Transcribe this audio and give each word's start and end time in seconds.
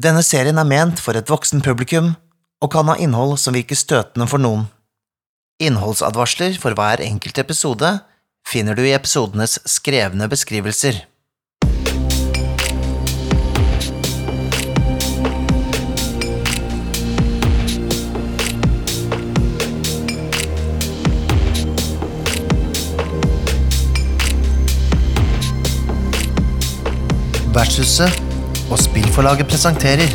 Denne 0.00 0.22
serien 0.24 0.56
er 0.56 0.64
ment 0.64 1.00
for 1.02 1.18
et 1.18 1.28
voksen 1.28 1.60
publikum 1.60 2.14
og 2.64 2.70
kan 2.72 2.88
ha 2.88 2.94
innhold 2.96 3.34
som 3.42 3.52
virker 3.52 3.76
støtende 3.76 4.24
for 4.30 4.40
noen. 4.40 4.62
Innholdsadvarsler 5.60 6.56
for 6.62 6.72
hver 6.72 7.02
enkelt 7.04 7.36
episode 7.42 7.90
finner 8.48 8.78
du 8.78 8.80
i 8.86 8.94
episodenes 8.96 9.58
skrevne 9.68 10.30
beskrivelser. 10.32 11.04
Vertshuset 27.52 28.29
og 28.70 28.78
spillforlaget 28.78 29.48
presenterer 29.50 30.12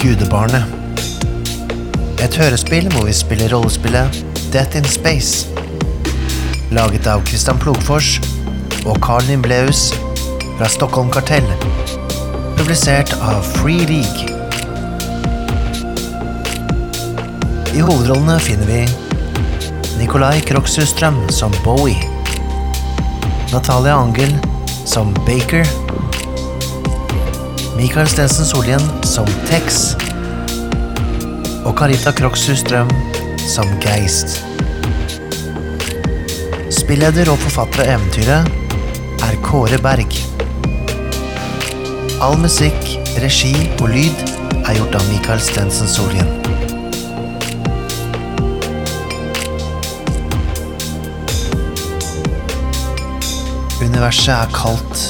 Gudebarnet. 0.00 0.64
Et 2.20 2.36
hørespill 2.36 2.88
hvor 2.92 3.06
vi 3.08 3.14
spiller 3.16 3.52
rollespillet 3.54 4.20
Death 4.52 4.76
in 4.76 4.84
Space. 4.84 5.48
Laget 6.70 7.06
av 7.08 7.24
Christian 7.28 7.58
Plogfors 7.58 8.18
og 8.84 9.00
Carl 9.04 9.24
Nimbleus 9.28 9.90
fra 10.58 10.68
Stockholm 10.68 11.10
Kartell. 11.12 11.48
Publisert 12.58 13.14
av 13.20 13.40
Free 13.56 13.88
League. 13.88 14.28
I 17.72 17.80
hovedrollene 17.80 18.36
finner 18.44 18.68
vi 18.68 18.84
Nikolai 20.00 20.40
Kroksustrøm 20.44 21.22
som 21.32 21.54
Bowie. 21.64 22.08
Natalia 23.52 23.96
Angel 23.96 24.49
som 24.90 25.14
Baker. 25.14 25.66
Mikael 27.76 28.08
Stensen 28.08 28.46
Solien 28.46 28.82
som 29.06 29.26
Tex. 29.46 29.94
Og 31.62 31.76
Carita 31.78 32.10
Krokshus 32.12 32.64
Strøm 32.64 32.90
som 33.38 33.70
Geist. 33.84 34.40
Spilleder 36.74 37.30
og 37.30 37.38
forfatter 37.44 37.84
av 37.84 37.92
eventyret 37.94 38.50
er 39.28 39.38
Kåre 39.46 39.78
Berg. 39.84 40.18
All 42.18 42.34
musikk, 42.42 42.82
regi 43.22 43.54
og 43.78 43.92
lyd 43.94 44.26
er 44.64 44.74
gjort 44.80 44.98
av 44.98 45.06
Mikael 45.12 45.44
Stensen 45.44 45.90
Solien. 45.90 46.69
Universet 54.00 54.32
er 54.32 54.52
kaldt. 54.56 55.00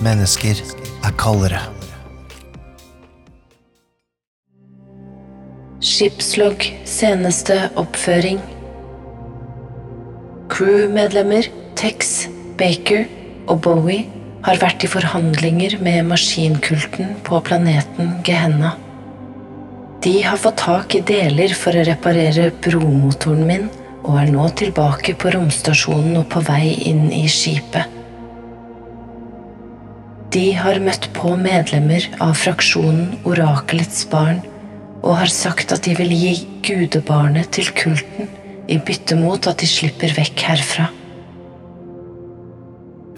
Mennesker 0.00 0.56
er 1.04 1.10
kaldere. 1.20 1.58
Skipslogg 5.84 6.64
seneste 6.88 7.58
oppføring. 7.76 8.40
Crewmedlemmer 10.48 11.50
Tex, 11.76 12.30
Baker 12.56 13.04
og 13.44 13.60
Bowie 13.66 14.06
har 14.48 14.62
vært 14.62 14.86
i 14.88 14.90
forhandlinger 14.94 15.76
med 15.84 16.08
maskinkulten 16.08 17.12
på 17.28 17.42
planeten 17.44 18.14
Gehenna. 18.24 18.72
De 20.00 20.14
har 20.24 20.40
fått 20.40 20.64
tak 20.64 20.96
i 20.96 21.04
deler 21.12 21.52
for 21.52 21.76
å 21.76 21.84
reparere 21.90 22.48
bromotoren 22.64 23.44
min 23.52 23.68
og 24.08 24.16
er 24.22 24.30
nå 24.32 24.48
tilbake 24.56 25.14
på 25.20 25.30
romstasjonen 25.34 26.16
og 26.22 26.28
på 26.32 26.40
vei 26.46 26.72
inn 26.88 27.10
i 27.12 27.26
skipet. 27.28 27.96
De 30.32 30.44
har 30.56 30.80
møtt 30.84 31.08
på 31.16 31.34
medlemmer 31.40 32.04
av 32.24 32.34
fraksjonen 32.36 33.18
Orakelets 33.28 34.04
barn 34.10 34.42
og 34.98 35.14
har 35.20 35.32
sagt 35.32 35.72
at 35.72 35.84
de 35.86 35.94
vil 35.96 36.12
gi 36.12 36.32
gudebarnet 36.64 37.52
til 37.56 37.70
kulten 37.76 38.28
i 38.68 38.76
bytte 38.84 39.16
mot 39.16 39.48
at 39.48 39.60
de 39.60 39.68
slipper 39.68 40.12
vekk 40.16 40.44
herfra. 40.50 40.88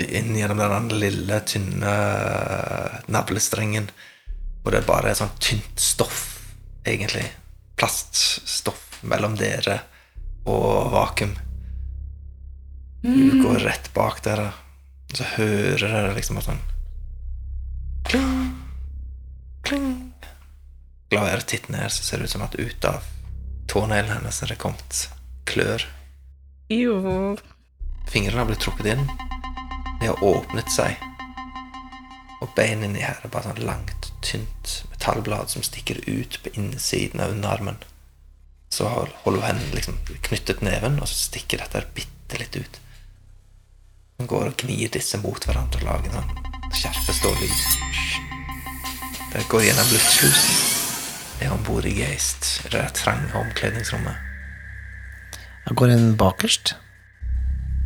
inn 0.00 0.36
gjennom 0.36 0.58
den 0.58 0.94
lille, 1.02 1.40
tynne 1.44 1.94
navlestrengen. 3.10 3.90
Og 4.64 4.72
det 4.72 4.86
bare 4.86 5.10
er 5.10 5.18
sånt 5.18 5.36
tynt 5.44 5.80
stoff, 5.80 6.22
egentlig. 6.86 7.26
Plaststoff 7.76 9.02
mellom 9.02 9.36
dere 9.36 9.80
og 10.50 10.90
vakuum. 10.92 11.36
Du 13.02 13.42
går 13.42 13.62
rett 13.64 13.88
bak 13.96 14.20
dere, 14.26 14.50
og 15.10 15.16
så 15.16 15.28
hører 15.36 15.86
dere 15.86 16.16
liksom 16.16 16.40
at 16.40 16.50
han 16.50 16.60
Kling, 18.10 18.54
kling. 19.62 20.10
La 21.14 21.24
dere 21.28 21.46
titte 21.46 21.72
ned, 21.72 21.92
så 21.92 22.02
ser 22.02 22.18
det 22.18 22.28
ut 22.28 22.34
som 22.34 22.42
at 22.42 22.56
ut 22.58 22.84
av 22.88 23.06
tåneglene 23.70 24.16
hennes 24.18 24.42
er 24.42 24.50
det 24.50 24.58
kommet 24.58 25.04
klør. 25.46 25.84
Jo. 26.70 26.96
Fingrene 28.10 28.42
har 28.42 28.48
blitt 28.48 28.62
trukket 28.64 28.92
inn. 28.94 29.06
De 30.00 30.08
har 30.08 30.24
åpnet 30.24 30.70
seg. 30.72 30.98
Og 32.40 32.50
beinet 32.56 32.88
inni 32.88 33.04
her 33.04 33.20
er 33.22 33.32
bare 33.32 33.50
sånn 33.50 33.66
langt, 33.68 34.10
tynt 34.24 34.80
metallblad 34.90 35.52
som 35.52 35.64
stikker 35.66 36.00
ut 36.06 36.40
på 36.42 36.54
innsiden 36.56 37.22
av 37.22 37.34
underarmen. 37.34 37.78
Så 38.70 38.86
holder 38.86 39.40
hun 39.40 39.46
hendene 39.48 39.74
liksom 39.74 39.98
knyttet 40.28 40.62
neven, 40.62 41.00
og 41.02 41.08
så 41.10 41.16
stikker 41.26 41.58
dette 41.62 41.82
bitte 41.96 42.38
litt 42.38 42.56
ut. 42.56 42.80
Hun 44.20 44.28
går 44.30 44.50
og 44.52 44.62
gnir 44.62 44.92
disse 44.94 45.18
mot 45.18 45.46
hverandre 45.48 45.80
og 45.80 45.86
lager 45.88 46.12
en 46.12 46.20
sånn 46.20 46.76
skjerpestålyd. 46.76 47.56
Det 49.32 49.46
går 49.50 49.64
gjennom 49.64 49.90
luftslusen. 49.94 50.60
Er 51.40 51.54
om 51.54 51.62
bord 51.64 51.86
i 51.88 51.94
Geist, 51.96 52.50
i 52.66 52.70
det 52.74 52.84
trange 52.98 53.32
omkledningsrommet. 53.40 54.12
Jeg 55.66 55.76
går 55.80 55.94
inn 55.94 56.14
bakerst. 56.20 56.74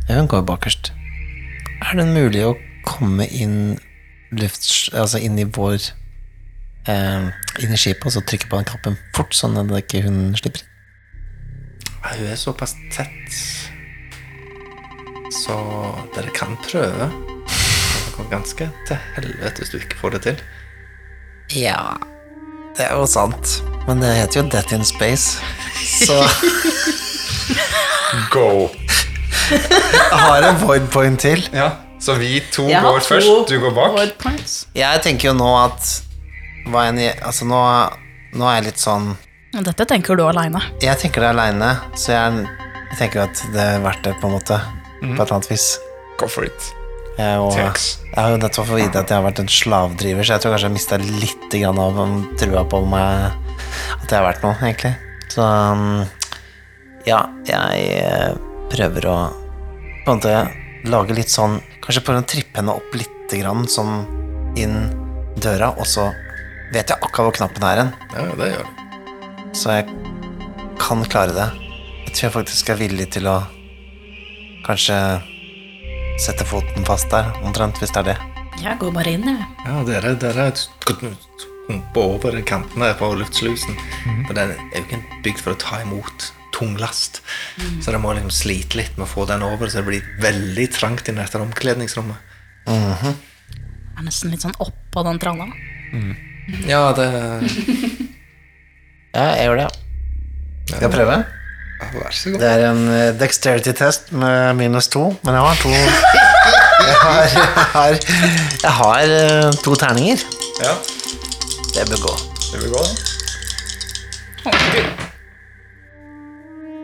Ja, 0.09 0.19
hun 0.19 0.29
går 0.29 0.43
bakerst. 0.45 0.91
Er 1.81 1.97
det 1.97 2.07
mulig 2.11 2.43
å 2.45 2.55
komme 2.85 3.25
inn 3.31 3.77
lufts... 4.35 4.89
Altså 4.93 5.23
inn 5.23 5.39
i 5.39 5.47
vår 5.47 5.79
eh, 6.91 7.31
Inn 7.63 7.73
i 7.73 7.79
skipet 7.79 8.09
og 8.09 8.17
så 8.17 8.23
trykke 8.27 8.51
på 8.51 8.59
den 8.59 8.67
knappen 8.69 8.99
fort, 9.15 9.33
sånn 9.37 9.57
at 9.61 9.71
ikke 9.79 10.03
hun 10.05 10.35
slipper 10.37 10.65
Hun 12.05 12.27
er 12.31 12.35
såpass 12.39 12.75
tett, 12.93 13.33
så 15.33 15.55
dere 16.15 16.31
kan 16.35 16.53
prøve. 16.63 17.09
Det 17.49 18.13
går 18.17 18.29
ganske 18.31 18.67
til 18.87 18.99
helvete 19.15 19.63
hvis 19.63 19.73
du 19.73 19.79
ikke 19.81 19.97
får 19.99 20.15
det 20.15 20.21
til. 20.27 20.43
Ja, 21.57 21.95
det 22.77 22.87
er 22.87 22.93
jo 22.95 23.07
sant. 23.09 23.57
Men 23.87 23.99
det 24.01 24.13
heter 24.17 24.41
jo 24.41 24.45
Death 24.53 24.73
in 24.77 24.85
Space, 24.87 25.41
så 26.05 26.21
Go! 28.31 28.69
jeg 29.51 30.21
har 30.21 30.47
en 30.47 30.61
void 30.61 30.87
point 30.93 31.19
til. 31.21 31.43
Ja, 31.53 31.69
så 32.01 32.15
vi 32.21 32.39
to 32.53 32.69
Jeg 32.69 32.79
har 32.81 32.91
går 32.95 33.03
to 33.03 33.11
først, 33.11 33.49
du 33.49 33.59
går 33.59 33.75
bak. 33.75 33.91
Void 33.97 34.15
points. 34.21 34.55
Jeg 34.77 35.01
tenker 35.05 35.29
jo 35.33 35.35
nå 35.37 35.51
at 35.65 35.91
hva 36.71 36.87
enn 36.89 36.97
jeg, 37.01 37.13
Altså, 37.21 37.45
nå, 37.45 37.59
nå 38.33 38.47
er 38.49 38.59
jeg 38.61 38.67
litt 38.71 38.81
sånn 38.81 39.11
Dette 39.63 39.85
tenker 39.87 40.17
du 40.19 40.25
aleine. 40.27 40.59
Jeg 40.83 40.99
tenker 40.99 41.23
det 41.23 41.29
aleine, 41.31 41.69
så 41.95 42.11
jeg, 42.11 42.47
jeg 42.89 42.97
tenker 42.99 43.23
at 43.23 43.43
det 43.53 43.67
er 43.75 43.83
verdt 43.85 44.03
det, 44.03 44.15
på 44.19 44.27
en 44.27 44.35
måte. 44.35 44.57
På 44.99 45.13
et 45.13 45.21
eller 45.21 45.37
annet 45.37 45.51
vis. 45.51 45.67
Go 46.19 46.27
for 46.31 46.47
it. 46.47 46.71
Jeg, 47.15 47.39
og, 47.39 47.55
jeg 47.55 48.17
har 48.17 48.33
jo 48.33 48.39
nettopp 48.41 48.67
fått 48.67 48.81
vite 48.81 48.99
at 48.99 49.11
jeg 49.11 49.15
har 49.15 49.23
vært 49.23 49.39
en 49.39 49.51
slavdriver, 49.51 50.27
så 50.27 50.35
jeg 50.35 50.43
tror 50.43 50.55
kanskje 50.55 50.67
jeg 50.67 50.75
mista 50.75 50.99
litt 50.99 51.47
grann 51.55 51.79
av 51.79 52.01
trua 52.41 52.65
på 52.67 52.81
meg 52.91 53.31
at 54.01 54.11
jeg 54.11 54.17
har 54.17 54.27
vært 54.27 54.43
noe, 54.43 54.57
egentlig. 54.59 54.91
Så 55.31 55.45
um, 55.45 56.03
ja, 57.07 57.21
jeg 57.47 57.87
eh, 58.01 58.35
prøver 58.73 59.07
å 59.07 59.17
på 60.05 60.11
en 60.11 60.19
måte 60.19 60.35
lage 60.85 61.15
litt 61.17 61.31
sånn 61.33 61.57
Kanskje 61.85 62.01
prøve 62.05 62.21
å 62.21 62.27
trippe 62.29 62.59
henne 62.59 62.73
opp 62.77 62.95
litt 62.97 63.31
grann 63.31 63.67
sånn 63.69 64.03
inn 64.57 64.77
døra, 65.37 65.71
og 65.77 65.85
så 65.89 66.07
vet 66.73 66.89
jeg 66.89 66.97
akkurat 66.97 67.29
hvor 67.29 67.37
knappen 67.39 67.67
er 67.69 67.83
hen, 67.83 67.93
Ja, 68.15 68.25
det 68.39 68.49
gjør 68.55 68.65
du. 68.65 68.84
Så 69.55 69.77
jeg 69.77 69.87
kan 70.81 71.03
klare 71.07 71.33
det. 71.35 71.47
Jeg 72.05 72.13
tror 72.13 72.27
jeg 72.27 72.35
faktisk 72.35 72.69
er 72.71 72.79
villig 72.79 73.07
til 73.15 73.27
å 73.31 73.39
kanskje 74.65 74.97
sette 76.21 76.45
foten 76.47 76.87
fast 76.87 77.11
der, 77.11 77.31
omtrent, 77.45 77.79
hvis 77.79 77.93
det 77.95 78.03
er 78.03 78.09
det. 78.13 78.17
Jeg 78.63 78.79
går 78.79 78.93
bare 78.95 79.15
inn, 79.17 79.27
jeg. 79.27 79.47
Ja, 79.67 79.81
dere, 79.87 80.13
dere 80.19 80.49
humper 81.67 82.15
over 82.15 82.39
kantene 82.47 82.91
på 82.99 83.11
luftslusen. 83.19 83.77
For 84.27 84.37
den 84.37 84.53
er 84.55 84.79
jo 84.79 84.85
ikke 84.85 85.01
bygd 85.25 85.43
for 85.43 85.55
å 85.55 85.59
ta 85.59 85.81
imot 85.83 86.29
tung 86.55 86.77
last. 86.79 87.21
Så 87.57 87.89
dere 87.89 87.99
må 88.03 88.13
liksom 88.15 88.31
slite 88.31 88.79
litt 88.79 88.95
med 88.99 89.07
å 89.07 89.11
få 89.11 89.25
den 89.29 89.43
over, 89.43 89.67
så 89.67 89.81
det 89.81 89.89
blir 89.89 90.09
veldig 90.23 90.67
trangt 90.75 91.11
inn 91.11 91.19
etter 91.21 91.43
omkledningsrommet. 91.43 92.33
Jeg 92.65 93.15
er 93.99 94.07
nesten 94.07 94.31
litt 94.31 94.43
sånn 94.43 94.55
oppå 94.63 95.03
den 95.07 95.19
tralla. 95.21 95.49
Ja, 96.67 96.87
det 96.95 97.09
Ja, 99.15 99.25
jeg 99.39 99.45
gjør 99.47 99.55
det. 99.63 99.69
Skal 100.69 100.81
jeg 100.87 100.91
prøve? 100.91 101.15
ja, 101.81 101.85
Vær 101.93 102.11
så 102.15 102.29
god. 102.33 102.39
Det 102.41 102.49
er 102.51 102.63
en 102.71 102.81
eh, 102.91 103.09
dexterity 103.19 103.71
test 103.77 104.11
med 104.11 104.53
minus 104.59 104.87
to, 104.91 105.03
men 105.23 105.33
jeg 105.37 105.43
har 105.45 105.55
to 105.61 105.69
Jeg 106.85 106.97
har, 107.01 107.21
jeg 107.23 107.47
har, 107.73 107.91
jeg 108.63 108.71
har 108.79 109.03
eh, 109.15 109.51
to 109.65 109.75
terninger. 109.79 110.17
Ja, 110.63 110.73
Det 111.75 111.83
bør 111.89 111.99
gå. 112.07 112.13
det 112.51 112.57
vil 112.63 112.71
gå, 112.75 112.81
det. 112.85 112.95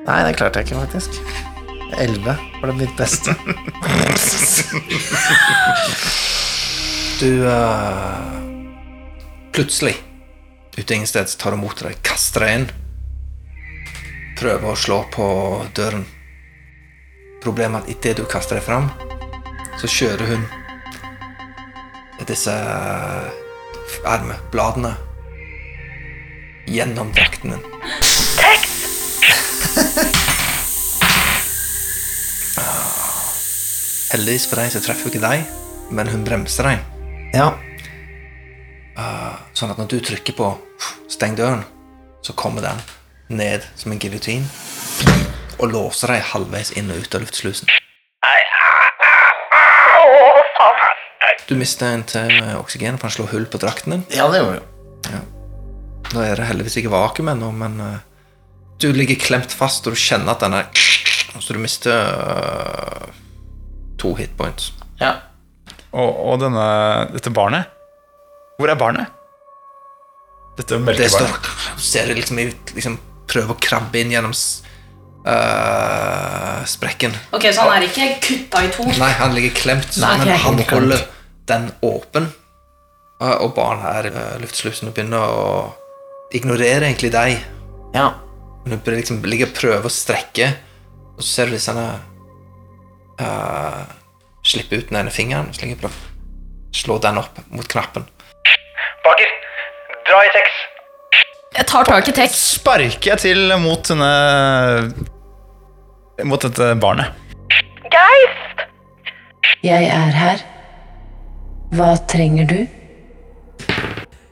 Nei, 0.08 0.20
det 0.26 0.36
klarte 0.40 0.60
jeg 0.60 0.66
ikke, 0.72 0.80
faktisk. 0.82 1.10
Elleve 2.02 2.34
var 2.62 2.72
det 2.72 2.78
mitt 2.80 2.96
beste. 2.98 3.36
Du 7.22 7.46
eh, 7.46 8.32
Plutselig, 9.54 9.94
ute 10.78 10.94
ingen 10.94 11.08
sted, 11.08 11.30
så 11.30 11.38
tar 11.38 11.52
du 11.52 11.58
mot 11.62 11.84
deg, 11.84 11.96
kaster 12.06 12.40
deg 12.46 12.52
inn. 12.56 12.68
Prøver 14.40 14.72
å 14.72 14.76
slå 14.80 15.00
på 15.14 15.26
døren. 15.78 16.06
Problemet 17.44 17.82
er 17.82 17.86
at 17.86 17.92
idet 17.96 18.18
du 18.22 18.26
kaster 18.30 18.56
deg 18.58 18.66
fram, 18.66 18.86
så 19.82 19.88
kjører 19.90 20.26
hun 20.30 20.44
disse 22.30 22.54
ermebladene 24.08 24.94
gjennom 26.70 27.10
drakten 27.16 27.50
din. 27.56 27.64
Heldigvis 34.12 34.48
for 34.52 34.56
deg 34.60 34.68
så 34.74 34.82
treffer 34.84 35.04
hun 35.08 35.14
ikke 35.16 35.24
deg, 35.24 35.40
men 35.96 36.06
hun 36.14 36.26
bremser 36.28 36.64
deg. 36.68 36.78
Ja. 37.34 37.48
Sånn 39.58 39.72
at 39.74 39.80
når 39.80 39.90
du 39.92 40.00
trykker 40.00 40.36
på 40.38 40.58
'steng 41.10 41.36
døren', 41.38 41.66
så 42.22 42.34
kommer 42.34 42.62
den 42.62 42.82
ned 43.30 43.66
som 43.76 43.92
en 43.92 44.00
giljotin 44.00 44.46
og 45.60 45.72
låser 45.72 46.14
deg 46.14 46.28
halvveis 46.34 46.72
inn 46.78 46.92
og 46.92 47.04
ut 47.04 47.16
av 47.16 47.22
luftslusen. 47.22 47.70
Du 51.50 51.56
mister 51.60 51.92
en 51.92 52.04
til 52.08 52.30
med 52.32 52.56
oksygen, 52.56 52.98
for 52.98 53.10
han 53.10 53.16
slår 53.16 53.32
hull 53.34 53.46
på 53.46 53.60
drakten 53.60 53.92
din. 53.92 54.06
ja, 54.16 54.30
det 54.32 54.40
gjorde 54.40 54.62
ja. 55.12 55.20
Nå 56.14 56.22
er 56.24 56.36
det 56.36 56.48
heldigvis 56.48 56.78
ikke 56.80 56.92
vakuum 56.92 57.32
ennå, 57.32 57.52
men 57.52 57.80
eh, 57.80 58.00
du 58.80 58.92
ligger 58.94 59.20
klemt 59.20 59.52
fast, 59.52 59.88
og 59.88 59.96
du 59.96 60.00
kjenner 60.00 60.36
at 60.36 60.44
den 60.44 60.54
er 60.54 60.70
Så 61.42 61.54
du 61.54 61.60
mister 61.60 61.96
uh, 61.96 63.08
to 63.98 64.14
hitpoints. 64.16 64.74
Ja. 65.00 65.14
Og, 65.92 66.10
og 66.28 66.42
denne, 66.44 66.66
dette 67.14 67.32
barnet 67.34 67.72
Hvor 68.62 68.70
er 68.70 68.78
barnet? 68.78 69.10
Dette 70.60 70.76
Det 70.76 70.84
melkebarnet 70.84 71.32
melkebarnet. 71.32 71.80
Ser 71.82 72.12
det 72.12 72.18
liksom 72.20 72.38
ut 72.42 72.74
liksom, 72.78 72.98
Prøver 73.32 73.56
å 73.56 73.62
krabbe 73.64 73.96
inn 74.02 74.12
gjennom 74.12 74.34
eh, 74.36 74.42
sprekken. 76.68 77.14
Ok, 77.32 77.46
Så 77.56 77.64
han 77.64 77.78
er 77.78 77.86
ikke 77.88 78.08
kutta 78.26 78.58
i 78.66 78.68
to? 78.76 78.84
Nei, 79.00 79.12
han 79.22 79.32
ligger 79.38 79.54
klemt, 79.56 79.88
Nei, 80.04 80.16
men 80.20 80.28
han 80.44 80.60
holder 80.68 81.00
den 81.50 81.66
åpen. 81.88 82.26
Uh, 83.22 83.38
Og 83.46 83.50
barnet 83.56 83.86
her 83.86 84.06
uh, 84.12 84.16
eh, 84.20 84.38
luftslusen 84.44 84.90
og 84.90 84.94
begynner 84.98 85.22
å 85.22 85.24
ignorere 86.36 86.86
egentlig 86.90 87.12
deg. 87.14 87.30
ja. 87.96 88.08
Hun 88.62 88.78
liksom 88.86 89.24
ligger 89.26 89.48
og 89.50 89.56
prøver 89.58 89.86
å 89.90 89.94
strekke, 89.94 90.48
og 91.16 91.22
så 91.24 91.30
ser 91.32 91.46
du 91.50 91.54
disse 91.56 91.74
uh, 93.26 93.84
Slippe 94.46 94.78
ut 94.78 94.90
den 94.90 95.00
ene 95.00 95.10
fingeren, 95.14 95.50
og 95.50 95.56
slå 96.76 96.98
den 97.02 97.18
opp 97.22 97.36
mot 97.54 97.68
knappen. 97.70 98.04
Baker, 99.06 99.32
dra 100.08 100.20
i 100.26 100.30
Tex. 100.36 100.58
Jeg 101.58 101.68
tar 101.68 101.88
tak 101.90 102.08
i 102.08 102.14
Tex. 102.16 102.36
Sparker 102.60 103.12
jeg 103.12 103.22
til 103.24 103.56
mot 103.62 103.82
denne 103.90 104.12
Mot 106.28 106.44
dette 106.46 106.68
barnet. 106.78 107.16
Geist! 107.92 108.62
Jeg 109.66 109.88
er 109.90 110.12
her. 110.14 110.44
Hva 111.74 111.96
trenger 112.12 112.46
du? 112.50 112.60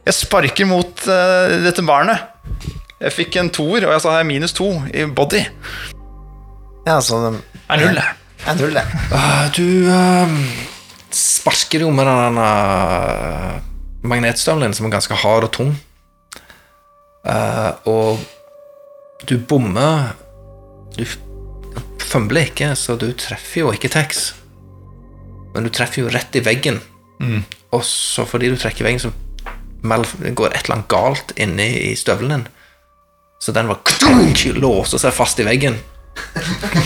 Jeg 0.06 0.16
sparker 0.16 0.68
mot 0.70 1.02
uh, 1.10 1.56
dette 1.66 1.82
barnet. 1.86 2.28
Jeg 3.00 3.16
fikk 3.16 3.40
en 3.42 3.50
toer, 3.56 3.88
og 3.88 3.94
jeg 3.96 4.04
sa 4.04 4.18
jeg 4.18 4.26
er 4.26 4.30
minus 4.30 4.54
to 4.58 4.68
i 4.92 5.06
body. 5.08 5.42
Ja, 6.86 7.00
så 7.02 7.20
det 7.24 7.32
Er 7.70 7.82
null. 7.82 7.98
det. 7.98 8.06
er 8.50 8.60
null, 8.60 8.78
det. 8.78 8.86
Uh, 9.10 9.46
du 9.56 9.68
uh, 9.90 10.30
sparker 11.16 11.86
jo 11.88 11.92
med 11.96 12.06
den 12.10 12.38
uh, 12.44 13.58
magnetstøvelen 14.04 14.76
som 14.76 14.88
er 14.88 14.96
ganske 14.96 15.18
hard 15.24 15.48
og 15.50 15.54
tung. 15.56 15.74
Uh, 17.28 17.76
og 17.90 18.22
du 19.28 19.36
bommer 19.44 20.14
Du 20.96 21.04
fømler 22.00 22.48
ikke, 22.48 22.72
så 22.80 22.96
du 22.98 23.12
treffer 23.14 23.62
jo 23.62 23.74
ikke 23.76 23.92
Tex. 23.92 24.34
Men 25.54 25.68
du 25.68 25.70
treffer 25.74 26.04
jo 26.04 26.14
rett 26.14 26.36
i 26.36 26.44
veggen. 26.46 26.80
Og 27.72 27.84
så 27.86 28.26
fordi 28.26 28.50
du 28.50 28.58
trekker 28.58 28.88
veggen, 28.88 29.00
så 29.00 29.12
går 29.84 30.54
et 30.54 30.66
eller 30.66 30.76
annet 30.76 30.90
galt 30.92 31.34
inni 31.38 31.68
i 31.92 31.96
støvelen 31.96 32.32
din. 32.32 32.48
Så 33.40 33.54
den 33.56 33.70
var 33.70 33.80
låser 34.60 34.98
seg 35.00 35.14
fast 35.16 35.40
i 35.40 35.46
veggen. 35.48 35.78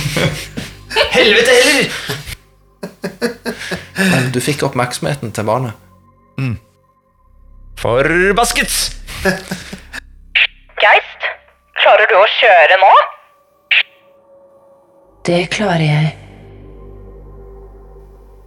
Helvete 1.16 1.56
heller! 1.58 1.90
Men 3.98 4.32
du 4.34 4.40
fikk 4.42 4.64
oppmerksomheten 4.68 5.32
til 5.32 5.48
barnet. 5.48 5.74
Forbasket! 7.84 8.96
Geist, 10.80 11.26
klarer 11.82 12.08
du 12.08 12.14
å 12.16 12.28
kjøre 12.38 12.78
nå? 12.80 12.92
Det 15.28 15.40
klarer 15.52 15.84
jeg. 15.84 16.14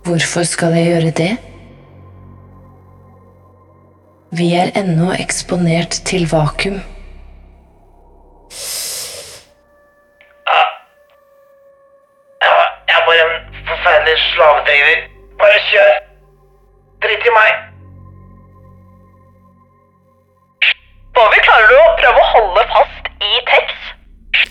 Hvorfor 0.09 0.49
skal 0.49 0.79
jeg 0.79 0.89
gjøre 0.89 1.13
det? 1.21 1.29
Vi 4.41 4.49
er 4.57 4.73
ennå 4.81 5.13
eksponert 5.19 6.01
til 6.09 6.25
vakuum. 6.33 6.81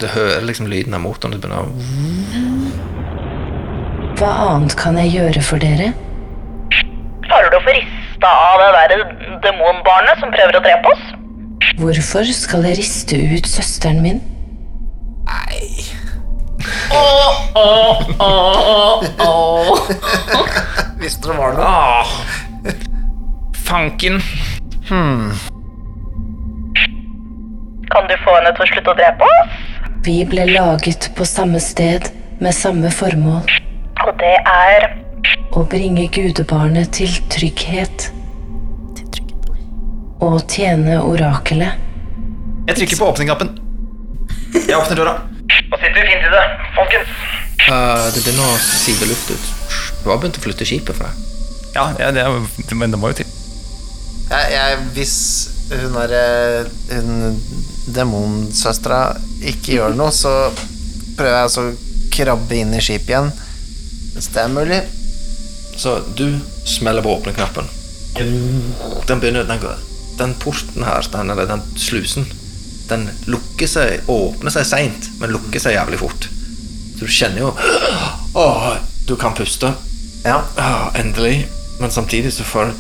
Du 0.06 0.10
hører 0.14 0.44
liksom 0.46 0.68
lyden 0.70 0.94
av 0.94 1.02
motoren. 1.02 1.34
Du 1.34 1.42
begynner 1.42 1.66
å 1.66 1.74
Hva 4.20 4.28
annet 4.44 4.76
kan 4.78 4.94
jeg 5.02 5.10
gjøre 5.16 5.42
for 5.42 5.58
dere? 5.58 5.98
Klarer 7.26 7.50
du 7.50 7.58
å 7.58 7.66
få 7.66 7.74
rista 7.74 8.30
av 8.30 8.62
det 8.62 8.70
der 8.76 9.02
demonbarnet 9.48 10.22
som 10.22 10.30
prøver 10.36 10.54
å 10.60 10.62
drepe 10.68 10.86
oss? 10.94 11.02
Hvorfor 11.82 12.22
skal 12.38 12.62
jeg 12.70 12.78
riste 12.84 13.16
ut 13.18 13.50
søsteren 13.50 13.98
min? 14.06 14.22
Nei 15.26 15.90
Hvis 21.02 21.18
det 21.26 21.34
var 21.34 21.58
noe. 21.58 21.66
Ah. 21.66 22.06
Fanken. 23.66 24.22
Kan 27.90 28.06
du 28.06 28.14
få 28.22 28.38
henne 28.38 28.54
til 28.54 28.62
å 28.62 28.70
slutte 28.70 28.94
å 28.94 28.98
drepe 29.02 29.26
oss? 29.40 29.65
Vi 30.06 30.26
ble 30.30 30.46
laget 30.50 31.10
på 31.16 31.26
samme 31.26 31.60
sted 31.60 32.10
med 32.42 32.54
samme 32.56 32.92
formål. 32.92 33.48
Og 34.06 34.12
det 34.20 34.36
er 34.52 34.86
Å 35.56 35.64
bringe 35.72 36.04
gudebarnet 36.12 36.92
til 36.98 37.12
trygghet. 37.32 38.10
Og 40.26 40.42
tjene 40.52 40.98
orakelet. 41.04 41.80
Jeg 42.68 42.78
trykker 42.82 43.00
på 43.00 43.08
åpningknappen. 43.14 43.54
Jeg 44.56 44.76
åpner 44.78 45.00
døra. 45.00 45.14
Nå 45.70 45.80
sitter 45.80 45.96
vi 46.02 46.06
fint 46.12 46.28
i 46.28 46.32
det, 46.34 46.44
folkens. 46.76 47.14
Uh, 47.66 48.06
Det 48.14 48.22
begynner 48.26 48.52
å 48.52 48.60
sive 48.62 49.08
luft 49.10 49.32
ut. 49.32 49.48
Du 50.04 50.10
har 50.12 50.20
begynt 50.22 50.38
å 50.40 50.44
flytte 50.44 50.68
skipet 50.68 50.98
for 51.00 51.08
deg. 51.08 51.24
Ja, 51.76 51.86
ja 52.00 52.12
det, 52.16 52.26
er- 52.28 52.76
men 52.76 52.92
det 52.94 53.00
må 53.02 53.14
jo 53.14 53.20
til. 53.22 53.32
Jeg, 54.30 54.52
jeg, 54.58 54.78
hvis 54.98 55.16
hun 55.72 55.96
er 56.02 56.14
eh, 56.18 56.70
hun 56.92 57.40
demonsøstera 57.86 59.16
ikke 59.46 59.78
gjør 59.78 59.98
noe, 59.98 60.14
så 60.14 60.32
prøver 61.16 61.34
jeg 61.36 61.48
altså 61.48 61.66
å 61.68 61.76
krabbe 62.16 62.58
inn 62.58 62.74
i 62.76 62.82
skipet 62.84 63.12
igjen. 63.14 63.32
Hvis 64.16 64.30
det 64.34 64.46
er 64.46 64.54
mulig. 64.54 64.80
Så 65.76 65.98
du 66.16 66.40
smeller 66.66 67.04
på 67.04 67.18
åpne-knappen. 67.18 67.68
Den 68.16 69.20
begynner 69.20 69.44
den, 69.44 69.60
går, 69.60 69.82
den 70.18 70.34
porten 70.40 70.86
her, 70.88 71.08
den, 71.12 71.34
eller 71.34 71.50
den 71.50 71.64
slusen, 71.76 72.28
den 72.88 73.10
lukker 73.28 73.68
seg, 73.68 74.08
åpner 74.12 74.54
seg 74.56 74.68
seint, 74.70 75.10
men 75.20 75.34
lukker 75.36 75.60
seg 75.60 75.76
jævlig 75.76 76.00
fort. 76.00 76.30
Så 76.96 77.04
du 77.04 77.12
kjenner 77.12 77.44
jo 77.44 77.52
Åh, 78.46 78.70
du 79.08 79.16
kan 79.20 79.36
puste. 79.36 79.74
Ja. 80.24 80.42
Åh, 80.58 80.88
endelig. 81.00 81.50
Men 81.80 81.92
samtidig 81.92 82.32
så 82.34 82.48
får 82.48 82.72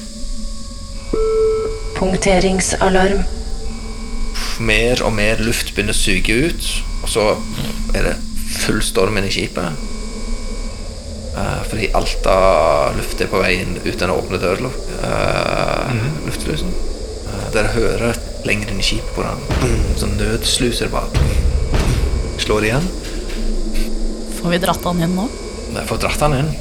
Punkteringsalarm. 1.95 3.23
Mer 4.63 5.01
og 5.05 5.13
mer 5.15 5.41
luft 5.43 5.73
begynner 5.73 5.95
å 5.95 5.97
suge 5.97 6.35
ut, 6.47 6.71
og 7.03 7.11
så 7.11 7.27
er 7.95 8.09
det 8.09 8.15
full 8.55 8.81
storm 8.85 9.17
inn 9.19 9.27
i 9.27 9.33
skipet. 9.33 9.85
Eh, 11.35 11.61
fordi 11.69 11.89
alt 11.97 12.27
av 12.31 12.95
luft 12.95 13.21
er 13.21 13.27
på 13.31 13.41
vei 13.43 13.57
inn 13.59 13.75
ut 13.83 13.97
den 13.99 14.13
åpne 14.13 14.39
dørlukk, 14.39 14.77
uh, 15.03 15.89
luftslusen. 16.23 16.71
Eh, 17.27 17.47
dere 17.51 17.73
hører 17.73 18.19
lenger 18.47 18.71
inn 18.71 18.79
i 18.79 18.85
skipet 18.85 19.17
hvordan 19.17 19.41
sånn 19.99 20.15
nødsluser 20.19 20.93
bare 20.93 21.25
slår 22.39 22.69
igjen. 22.69 22.87
Får 24.37 24.53
vi 24.53 24.61
dratt 24.63 24.87
han 24.87 25.03
inn 25.03 25.17
nå? 25.17 25.27
Jeg 25.75 25.89
får 25.89 26.01
dratt 26.05 26.23
han 26.23 26.37
inn. 26.39 26.53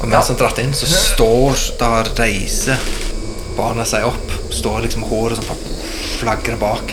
Og 0.00 0.08
mens 0.08 0.32
han 0.32 0.38
dratt 0.40 0.58
inn, 0.58 0.74
så 0.74 0.88
står 0.90 1.62
der 1.78 2.10
reiser 2.18 2.82
barna 3.56 3.86
seg 3.88 4.08
opp. 4.08 4.34
Står 4.52 4.82
liksom 4.86 5.06
håret 5.06 5.38
som 5.38 5.62
flagrer 6.18 6.58
bak. 6.60 6.90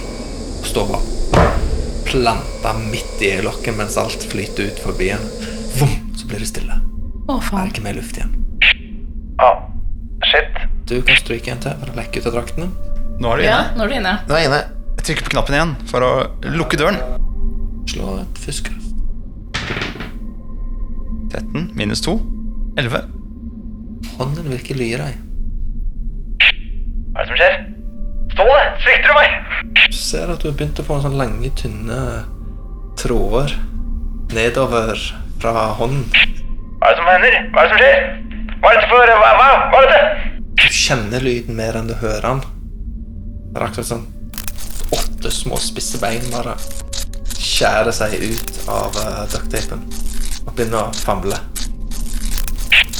Bare 0.73 0.99
planta 2.05 2.73
midt 2.91 3.21
i 3.21 3.31
øyelokken 3.35 3.75
mens 3.77 3.97
alt 3.97 4.23
flyter 4.31 4.67
ut 4.69 4.79
forbi 4.83 5.07
den. 5.09 5.23
Vom, 5.79 5.89
så 6.17 6.27
blir 6.29 6.39
det 6.43 6.47
stille. 6.49 6.73
Å, 6.73 6.79
Det 7.27 7.35
er 7.37 7.47
faen. 7.49 7.67
ikke 7.71 7.83
mer 7.85 7.93
luft 7.97 8.17
igjen. 8.17 8.31
Ah, 9.39 9.59
shit. 10.25 10.59
Du 10.89 11.01
kan 11.05 11.15
stryke 11.17 11.51
en 11.51 11.59
til 11.63 11.73
for 11.79 11.91
å 11.91 11.95
lekke 11.97 12.19
ut 12.21 12.27
av 12.29 12.33
draktene. 12.37 12.69
Nå 13.19 13.31
er 13.33 13.37
du 13.37 13.43
Ja, 13.43 13.57
inne. 13.59 13.77
nå 13.77 13.83
er 13.83 13.87
du 13.87 13.95
inne. 13.95 14.13
Nå 14.27 14.35
er 14.35 14.39
jeg 14.43 14.49
inne. 14.49 14.61
Jeg 14.97 15.05
trykker 15.09 15.23
på 15.29 15.33
knappen 15.35 15.55
igjen 15.57 15.75
for 15.89 16.01
å 16.01 16.11
lukke 16.43 16.77
døren. 16.77 16.97
Slå 17.89 18.19
et 18.21 18.37
fuskkraft. 18.37 18.85
13 21.31 21.71
minus 21.75 22.01
2. 22.01 22.19
11. 22.77 23.01
Hånden 24.17 24.49
virker 24.49 24.75
lyre. 24.75 25.11
Hva 27.13 27.21
er 27.21 27.25
det 27.25 27.27
som 27.27 27.37
skjer? 27.37 27.55
Ståle, 28.33 28.61
svikter 28.85 29.09
du 29.09 29.15
meg? 29.17 29.29
Du 29.89 29.95
ser 29.97 30.29
at 30.29 30.43
du 30.43 30.51
har 30.51 30.57
begynt 30.57 30.77
å 30.77 30.85
få 30.85 30.99
en 30.99 31.05
sånn 31.07 31.17
lange, 31.17 31.49
tynne 31.57 31.99
tråder 32.99 33.55
nedover 34.35 34.99
fra 35.41 35.73
hånden. 35.79 36.05
Hva 36.79 36.91
er 36.91 36.93
det 36.93 36.99
som 36.99 37.09
hender? 37.09 37.33
Hva 37.55 37.63
er 37.63 37.65
det 37.65 37.71
som 37.71 37.79
skjer? 37.81 37.97
Hva 38.59 38.69
er 38.69 38.77
dette 38.77 38.89
for 38.91 39.01
Hva, 39.09 39.31
hva, 39.39 39.49
hva 39.71 39.81
er 39.81 39.89
dette? 39.89 40.07
Du 40.59 40.67
kjenner 40.75 41.25
lyden 41.25 41.57
mer 41.57 41.73
enn 41.79 41.89
du 41.89 41.95
hører 41.97 42.27
den. 42.27 42.41
Det 43.49 43.57
er 43.57 43.65
akkurat 43.65 43.89
sånn 43.89 44.05
åtte 44.93 45.31
små 45.33 45.57
spisse 45.61 45.97
bein 46.01 46.25
bare 46.29 46.53
skjærer 47.39 47.93
seg 47.95 48.13
ut 48.21 48.59
av 48.69 48.93
uh, 48.93 49.25
ducktapen 49.33 49.81
og 50.45 50.53
begynner 50.53 50.85
å 50.85 50.93
famle. 51.01 51.37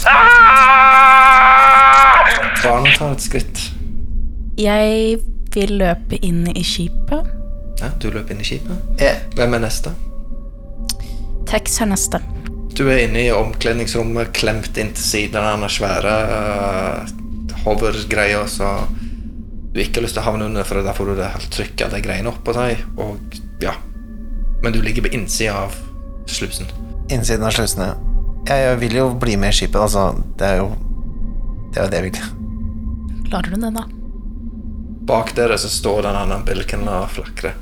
Ah! 0.09 1.29
Barna 2.63 2.89
tar 2.97 3.13
et 3.13 3.23
skritt. 3.23 3.61
Jeg 4.59 5.21
vil 5.55 5.77
løpe 5.81 6.19
inn 6.25 6.45
i 6.51 6.63
skipet. 6.65 7.35
Ja, 7.79 7.89
du 8.01 8.09
løper 8.11 8.35
inn 8.35 8.43
i 8.43 8.47
skipet. 8.47 8.99
Hvem 9.37 9.55
er 9.55 9.63
neste? 9.63 9.93
Tex 11.49 11.79
er 11.81 11.89
neste. 11.89 12.21
Du 12.77 12.85
er 12.87 13.05
inne 13.07 13.25
i 13.25 13.31
omkledningsrommet, 13.33 14.33
klemt 14.37 14.77
inntil 14.77 15.03
siden 15.03 15.41
av 15.41 15.59
den 15.59 15.71
svære 15.73 16.15
uh, 16.29 17.13
hovergreia 17.65 18.45
så 18.47 18.69
du 19.73 19.81
ikke 19.81 19.99
har 19.99 20.05
lyst 20.05 20.17
til 20.17 20.23
å 20.23 20.27
havne 20.31 20.47
under, 20.49 20.65
for 20.65 20.81
der 20.81 20.95
får 20.97 21.11
du 21.11 21.15
det 21.19 21.31
helt 21.33 21.51
trykket 21.53 21.85
av 21.87 21.93
de 21.93 22.01
greiene 22.05 22.31
oppå 22.31 22.55
deg. 22.57 22.81
Og 23.01 23.39
ja. 23.61 23.75
Men 24.63 24.73
du 24.73 24.81
ligger 24.81 25.05
på 25.05 25.13
innsida 25.13 25.65
av 25.65 25.75
slusen. 26.29 26.69
innsiden 27.09 27.45
av 27.45 27.53
slusen, 27.55 27.83
ja. 27.85 27.93
jeg 28.49 28.79
vil 28.81 28.97
jo 28.99 29.05
bli 29.17 29.37
med 29.37 29.53
i 29.53 29.59
skipet, 29.59 29.79
altså. 29.81 30.11
Det 30.37 30.47
er 30.47 30.59
jo 30.61 30.71
det, 31.73 31.77
er 31.77 31.83
jo 31.83 31.89
det 31.91 32.01
jeg 32.01 32.07
vil. 32.09 32.19
Klarer 33.29 33.53
du 33.53 33.61
det, 33.61 33.71
da? 33.77 33.85
Bak 35.09 35.33
dere 35.37 35.57
så 35.57 35.69
står 35.71 36.03
den 36.05 36.15
andre 36.19 36.37
bilken 36.45 36.85
og 36.87 37.07
flakrer. 37.15 37.55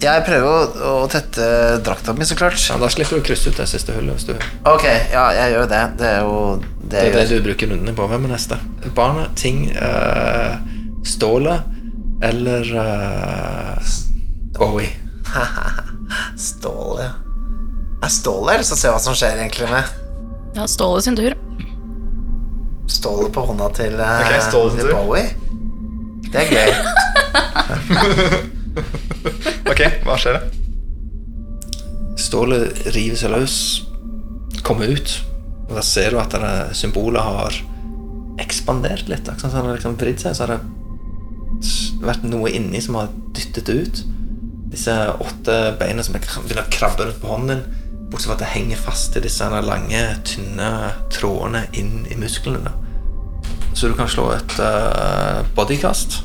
Jeg 0.00 0.22
prøver 0.24 0.48
å, 0.48 0.92
å 1.04 1.08
tette 1.12 1.44
drakta 1.84 2.14
mi, 2.16 2.24
så 2.24 2.34
klart. 2.38 2.56
Ja, 2.70 2.78
da 2.80 2.88
slipper 2.88 3.18
du 3.18 3.20
å 3.20 3.26
krysse 3.26 3.50
ut 3.52 3.58
det 3.60 3.66
siste 3.68 3.92
hullet. 3.92 4.16
hvis 4.16 4.30
du 4.30 4.32
Ok, 4.70 4.86
ja, 5.12 5.26
jeg 5.36 5.52
gjør 5.54 5.66
det. 5.68 5.80
Det 6.00 6.08
er 6.08 6.22
jo 6.24 6.38
det 6.56 6.88
Det 6.90 7.02
jeg 7.04 7.10
er 7.10 7.18
det 7.18 7.24
gjør. 7.26 7.42
du 7.42 7.46
bruker 7.50 7.70
rundene 7.74 7.94
på. 7.98 8.06
Hvem 8.08 8.24
er 8.24 8.32
neste? 8.32 8.58
Barna, 8.96 9.26
ting, 9.36 9.66
uh, 9.76 10.56
stålet 11.04 11.68
eller 12.24 12.72
uh, 12.72 13.92
Bowie? 14.56 14.88
Stål, 16.48 16.96
ja. 17.04 17.12
Er 18.02 18.08
Stål 18.10 18.48
her, 18.50 18.64
så 18.66 18.76
se 18.80 18.88
hva 18.90 18.98
som 19.04 19.14
skjer 19.14 19.36
egentlig 19.44 19.68
med 19.70 20.56
Ja, 20.56 20.64
Ståle 20.68 21.02
sin 21.04 21.16
tur. 21.20 21.36
stålet 22.90 23.30
på 23.32 23.44
hånda 23.46 23.68
til, 23.76 24.00
eh, 24.00 24.20
Ok, 24.24 24.32
Ståle 24.48 24.70
sin 24.72 24.80
til 24.80 24.88
tur. 24.88 24.96
Bowie. 24.96 25.28
Det 26.30 26.38
er 26.44 26.48
gøy. 26.54 26.70
Ok, 29.70 29.80
hva 30.04 30.16
skjer 30.18 30.36
da? 30.36 30.40
Stålet 32.20 32.82
river 32.94 33.18
seg 33.18 33.32
løs, 33.32 33.56
kommer 34.66 34.90
ut, 34.92 35.12
og 35.68 35.74
da 35.78 35.84
ser 35.86 36.12
du 36.12 36.20
at 36.20 36.36
symbolet 36.76 37.22
har 37.24 37.56
ekspandert 38.42 39.08
litt. 39.10 39.28
Som 39.40 39.50
det 39.52 39.56
har 39.56 39.70
liksom 39.72 39.98
vridd 40.00 40.20
seg, 40.22 40.36
så 40.36 40.46
har 40.46 40.56
det 40.56 40.60
vært 42.04 42.26
noe 42.28 42.52
inni 42.52 42.80
som 42.82 42.98
har 43.00 43.12
dyttet 43.36 43.68
det 43.68 43.78
ut. 43.84 44.02
Disse 44.74 44.94
åtte 45.22 45.56
beina 45.80 46.04
som 46.06 46.16
begynner 46.16 46.66
å 46.66 46.72
krabbe 46.72 47.08
rundt 47.08 47.22
på 47.22 47.30
hånden 47.32 47.54
din, 47.54 47.88
bortsett 48.10 48.30
fra 48.30 48.36
at 48.38 48.44
det 48.44 48.52
henger 48.52 48.84
fast 48.84 49.16
i 49.18 49.24
disse 49.24 49.48
lange, 49.64 50.02
tynne 50.26 50.70
trådene 51.14 51.66
inn 51.78 52.04
i 52.10 52.18
musklene. 52.18 52.72
Så 53.74 53.88
du 53.88 53.94
kan 53.98 54.10
slå 54.10 54.30
et 54.34 54.56
uh, 54.60 55.40
bodykast. 55.56 56.20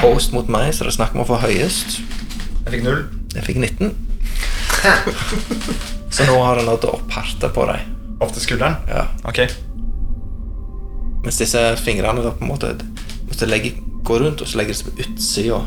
Post 0.00 0.34
mot 0.36 0.48
meg, 0.52 0.70
så 0.74 0.84
det 0.84 0.92
er 0.92 0.98
snakk 0.98 1.16
om 1.16 1.24
å 1.24 1.28
få 1.28 1.40
høyest. 1.42 1.98
Jeg 2.66 2.74
fikk 2.74 2.84
null. 2.86 3.02
Jeg 3.34 3.46
fikk 3.46 3.60
19. 3.62 3.94
Så 6.16 6.24
nå 6.28 6.36
har 6.40 6.60
jeg 6.60 6.66
nådd 6.68 6.84
opp 6.88 7.12
hjertet 7.12 7.52
på 7.52 7.64
deg. 7.68 7.88
Opp 8.24 8.32
til 8.32 8.44
skulderen. 8.44 8.78
Ja. 8.88 9.06
Ok. 9.28 9.42
Mens 11.26 11.40
disse 11.42 11.62
fingrene 11.82 12.22
da 12.24 12.32
på 12.32 12.46
en 12.46 12.52
måte 12.54 13.48
legger, 13.50 13.76
går 14.06 14.22
rundt 14.22 14.44
og 14.44 14.48
så 14.48 14.60
legger 14.60 14.72
de 14.72 14.78
seg 14.78 14.88
på 14.88 15.04
utsida 15.04 15.58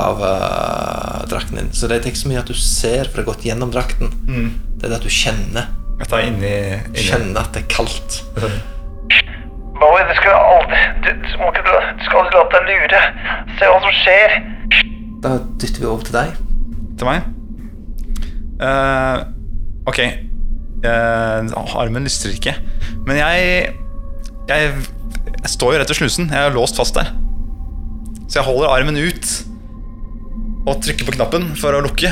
av 0.00 0.22
uh, 0.22 1.22
drakten 1.30 1.58
din. 1.60 1.72
Så 1.74 1.90
det 1.90 1.98
er 1.98 2.08
ikke 2.08 2.22
så 2.22 2.30
mye 2.30 2.42
at 2.42 2.50
du 2.50 2.56
ser, 2.56 3.10
for 3.10 3.20
det 3.20 3.24
har 3.24 3.32
gått 3.32 3.46
gjennom 3.46 3.72
drakten. 3.74 4.14
Det 4.78 4.86
er 4.86 4.94
det 4.94 5.00
at 5.02 5.06
du 5.06 5.12
kjenner. 5.12 5.68
Jeg 6.00 6.08
tar 6.10 6.24
inni, 6.26 6.50
inni. 6.50 7.04
Kjenner 7.06 7.44
at 7.44 7.54
det 7.54 7.64
er 7.64 7.68
kaldt. 7.72 8.20
Bowie, 9.80 10.04
du 10.06 10.14
skal 10.16 10.36
aldri 10.38 10.80
Du, 11.02 11.08
du, 11.22 11.30
må 11.40 11.48
ikke, 11.50 11.62
du 11.66 12.04
skal 12.06 12.20
aldri 12.22 12.36
la 12.38 12.44
deg 12.54 12.68
lure. 12.70 13.00
Se 13.58 13.70
hva 13.70 13.78
som 13.82 13.96
skjer. 14.00 14.36
Da 15.24 15.32
dytter 15.60 15.82
vi 15.82 15.88
over 15.90 16.06
til 16.06 16.16
deg. 16.18 16.34
Til 17.00 17.08
meg? 17.08 17.30
Uh, 18.62 19.16
ok. 19.90 20.00
Uh, 20.84 21.74
armen 21.80 22.06
lyster 22.06 22.34
ikke. 22.34 22.54
Men 23.06 23.18
jeg, 23.18 23.72
jeg 24.50 24.74
Jeg 25.44 25.50
står 25.52 25.74
jo 25.74 25.80
rett 25.82 25.90
ved 25.90 25.98
slusen. 25.98 26.30
Jeg 26.32 26.50
er 26.50 26.54
låst 26.54 26.78
fast 26.78 26.96
der. 26.96 27.10
Så 28.28 28.38
jeg 28.40 28.46
holder 28.46 28.72
armen 28.72 28.96
ut 28.96 29.32
og 30.64 30.78
trykker 30.80 31.04
på 31.04 31.12
knappen 31.18 31.50
for 31.60 31.76
å 31.76 31.82
lukke. 31.84 32.08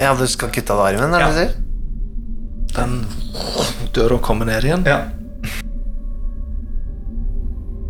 Ja, 0.00 0.12
du 0.16 0.22
skal 0.30 0.52
kutte 0.54 0.72
av 0.76 0.84
armen, 0.86 1.10
er 1.12 1.18
det 1.18 1.24
Ja. 1.24 1.30
du 1.32 1.38
sier? 1.40 1.69
Den 2.76 3.06
døra 3.94 4.18
kommer 4.18 4.46
ned 4.46 4.64
igjen. 4.64 4.84
Ja. 4.86 5.00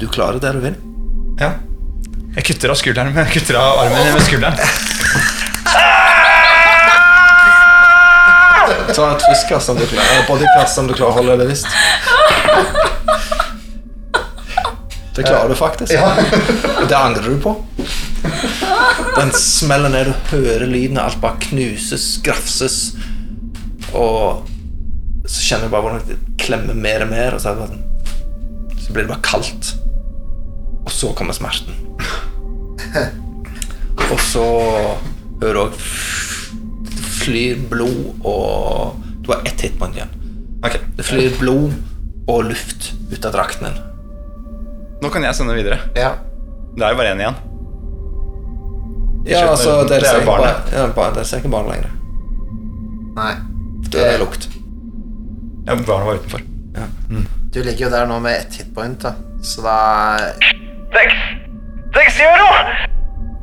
Du 0.00 0.08
klarer 0.08 0.40
det 0.40 0.52
du 0.56 0.60
vil. 0.64 0.78
ja. 1.40 1.52
Jeg 2.30 2.44
kutter 2.46 2.70
av 2.70 2.76
skulderen 2.78 3.10
med, 3.10 3.26
kutter 3.34 3.56
av 3.58 3.78
armen 3.82 4.12
med 4.14 4.22
skulderen. 4.22 4.54
Ta 8.94 9.08
et 9.16 9.24
fiskkast 9.24 9.72
om 9.72 9.78
du 9.80 9.86
klarer 9.90 10.28
bodykast 10.28 10.78
om 10.78 10.86
du 10.86 10.94
klarer 10.94 11.10
å 11.10 11.16
holde 11.18 11.34
det 11.34 11.48
bevisst. 11.48 11.66
Det 15.16 15.26
klarer 15.26 15.50
du 15.50 15.56
faktisk. 15.58 15.92
Ja. 15.92 16.14
det 16.88 16.96
angrer 16.96 17.34
du 17.34 17.40
på. 17.42 17.56
Den 19.16 19.32
smeller 19.34 19.90
ned, 19.90 20.12
du 20.30 20.36
hører 20.36 20.66
lyden, 20.70 20.98
av 21.02 21.10
alt 21.10 21.20
bare 21.22 21.42
knuses, 21.48 22.12
grafses. 22.24 22.78
Og 23.90 24.46
så 25.30 25.44
kjenner 25.44 25.68
jeg 25.68 25.74
bare 25.74 25.86
hvordan 25.86 26.06
det 26.08 26.18
klemmer 26.42 26.74
mer 26.74 27.04
og 27.04 27.10
mer, 27.12 27.36
og 27.36 27.42
så, 27.42 27.50
er 27.50 27.54
det 27.54 27.62
bare 27.62 27.74
sånn, 27.74 28.80
så 28.80 28.94
blir 28.94 29.06
det 29.06 29.12
bare 29.12 29.26
kaldt. 29.26 29.72
Og 30.80 30.92
så 30.94 31.12
kommer 31.16 31.36
smerten. 31.36 31.76
Og 34.10 34.18
så 34.26 34.42
hører 35.38 35.54
du 35.54 35.60
òg 35.60 35.74
det 36.90 37.02
flyr 37.20 37.60
blod, 37.70 38.24
og 38.26 38.96
du 39.22 39.30
har 39.30 39.44
ett 39.46 39.60
hitpoint 39.62 39.94
igjen. 39.94 40.10
Okay. 40.64 40.80
Det 40.96 41.04
flyr 41.06 41.36
blod 41.38 41.76
og 42.30 42.48
luft 42.48 42.90
ut 43.12 43.28
av 43.28 43.36
drakten 43.36 43.68
din. 43.68 43.78
Nå 45.04 45.12
kan 45.12 45.24
jeg 45.24 45.36
sende 45.38 45.54
videre. 45.54 45.78
Ja. 45.94 46.14
Det 46.74 46.86
er 46.86 46.94
jo 46.94 46.98
bare 46.98 47.14
én 47.14 47.22
igjen. 47.22 47.38
Ja, 49.28 49.44
altså, 49.52 49.82
det 49.86 50.00
er 50.00 50.06
dere 50.06 51.26
ser 51.28 51.42
ikke 51.42 51.52
barnet 51.52 51.76
lenger. 51.76 51.94
Nei. 53.20 53.34
Det 53.92 54.04
er 54.06 54.18
lukt. 54.22 54.48
Ja, 55.66 55.74
barna 55.86 56.04
var 56.04 56.14
utenfor. 56.20 56.40
Du 57.50 57.58
ligger 57.66 57.84
jo 57.86 57.90
der 57.90 58.06
nå 58.06 58.20
med 58.22 58.36
ett 58.38 58.54
hitpoint, 58.60 59.00
da. 59.02 59.12
Så 59.42 59.62
da 59.64 59.76
Dex! 60.94 61.14
Dex, 61.96 62.18
gjør 62.20 62.36
noe! 62.38 62.60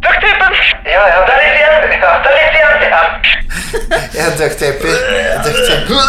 Ducktapen! 0.06 0.54
Ja, 0.88 1.04
ja, 1.12 1.20
det 1.28 1.34
er 1.34 1.42
litt 1.44 1.58
igjen. 1.60 1.74
Ja, 2.02 2.12
det 2.24 2.30
er 2.32 2.36
litt 2.40 2.56
igjen. 2.60 2.78
Ja. 2.88 3.02
Jeg 4.18 4.30
ducktaper. 4.40 4.94
Ducktaper. 5.44 6.06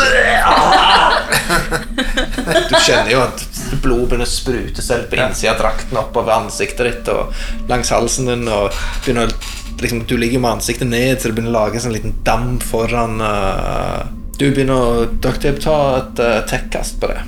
Du 2.68 2.74
kjenner 2.84 3.10
jo 3.12 3.20
at 3.24 3.42
blod 3.82 4.04
begynner 4.08 4.26
å 4.26 4.30
sprute 4.30 4.82
selv 4.84 5.08
på 5.10 5.18
innsida 5.18 5.52
av 5.54 5.60
drakten 5.62 5.98
oppover 6.00 6.32
ansiktet 6.38 6.86
ditt 6.88 7.10
og 7.12 7.34
langs 7.70 7.90
halsen 7.94 8.28
din. 8.30 8.46
Og 8.52 8.70
begynner, 9.04 9.26
å- 9.32 9.80
liksom, 9.82 10.04
du 10.08 10.14
ligger 10.20 10.40
med 10.44 10.58
ansiktet 10.58 10.88
ned, 10.90 11.18
så 11.18 11.28
det 11.28 11.34
begynner 11.38 11.54
å 11.54 11.58
lage 11.64 11.82
en 11.82 11.94
liten 11.96 12.14
dam 12.26 12.58
foran 12.62 13.18
eh, 13.24 14.00
Du 14.38 14.44
begynner 14.54 14.78
å 14.78 15.06
ducktape, 15.18 15.58
ta 15.58 15.76
et 15.98 16.20
uh, 16.22 16.36
tech-kast 16.46 17.00
på 17.02 17.08
det. 17.10 17.22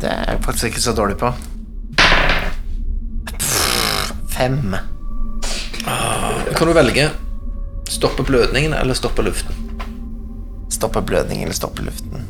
Det 0.00 0.08
er 0.08 0.30
jeg 0.30 0.38
faktisk 0.46 0.70
ikke 0.70 0.80
så 0.80 0.94
dårlig 0.96 1.18
på. 1.20 1.28
Pff, 3.34 4.14
Fem. 4.32 4.72
Kan 5.84 6.70
du 6.70 6.72
velge 6.72 7.10
stoppe 7.92 8.24
blødningen 8.24 8.72
eller 8.78 8.96
stoppe 8.96 9.26
luften? 9.26 9.60
Stoppe 10.72 11.04
blødning 11.04 11.44
eller 11.44 11.56
stoppe 11.56 11.84
luften? 11.84 12.24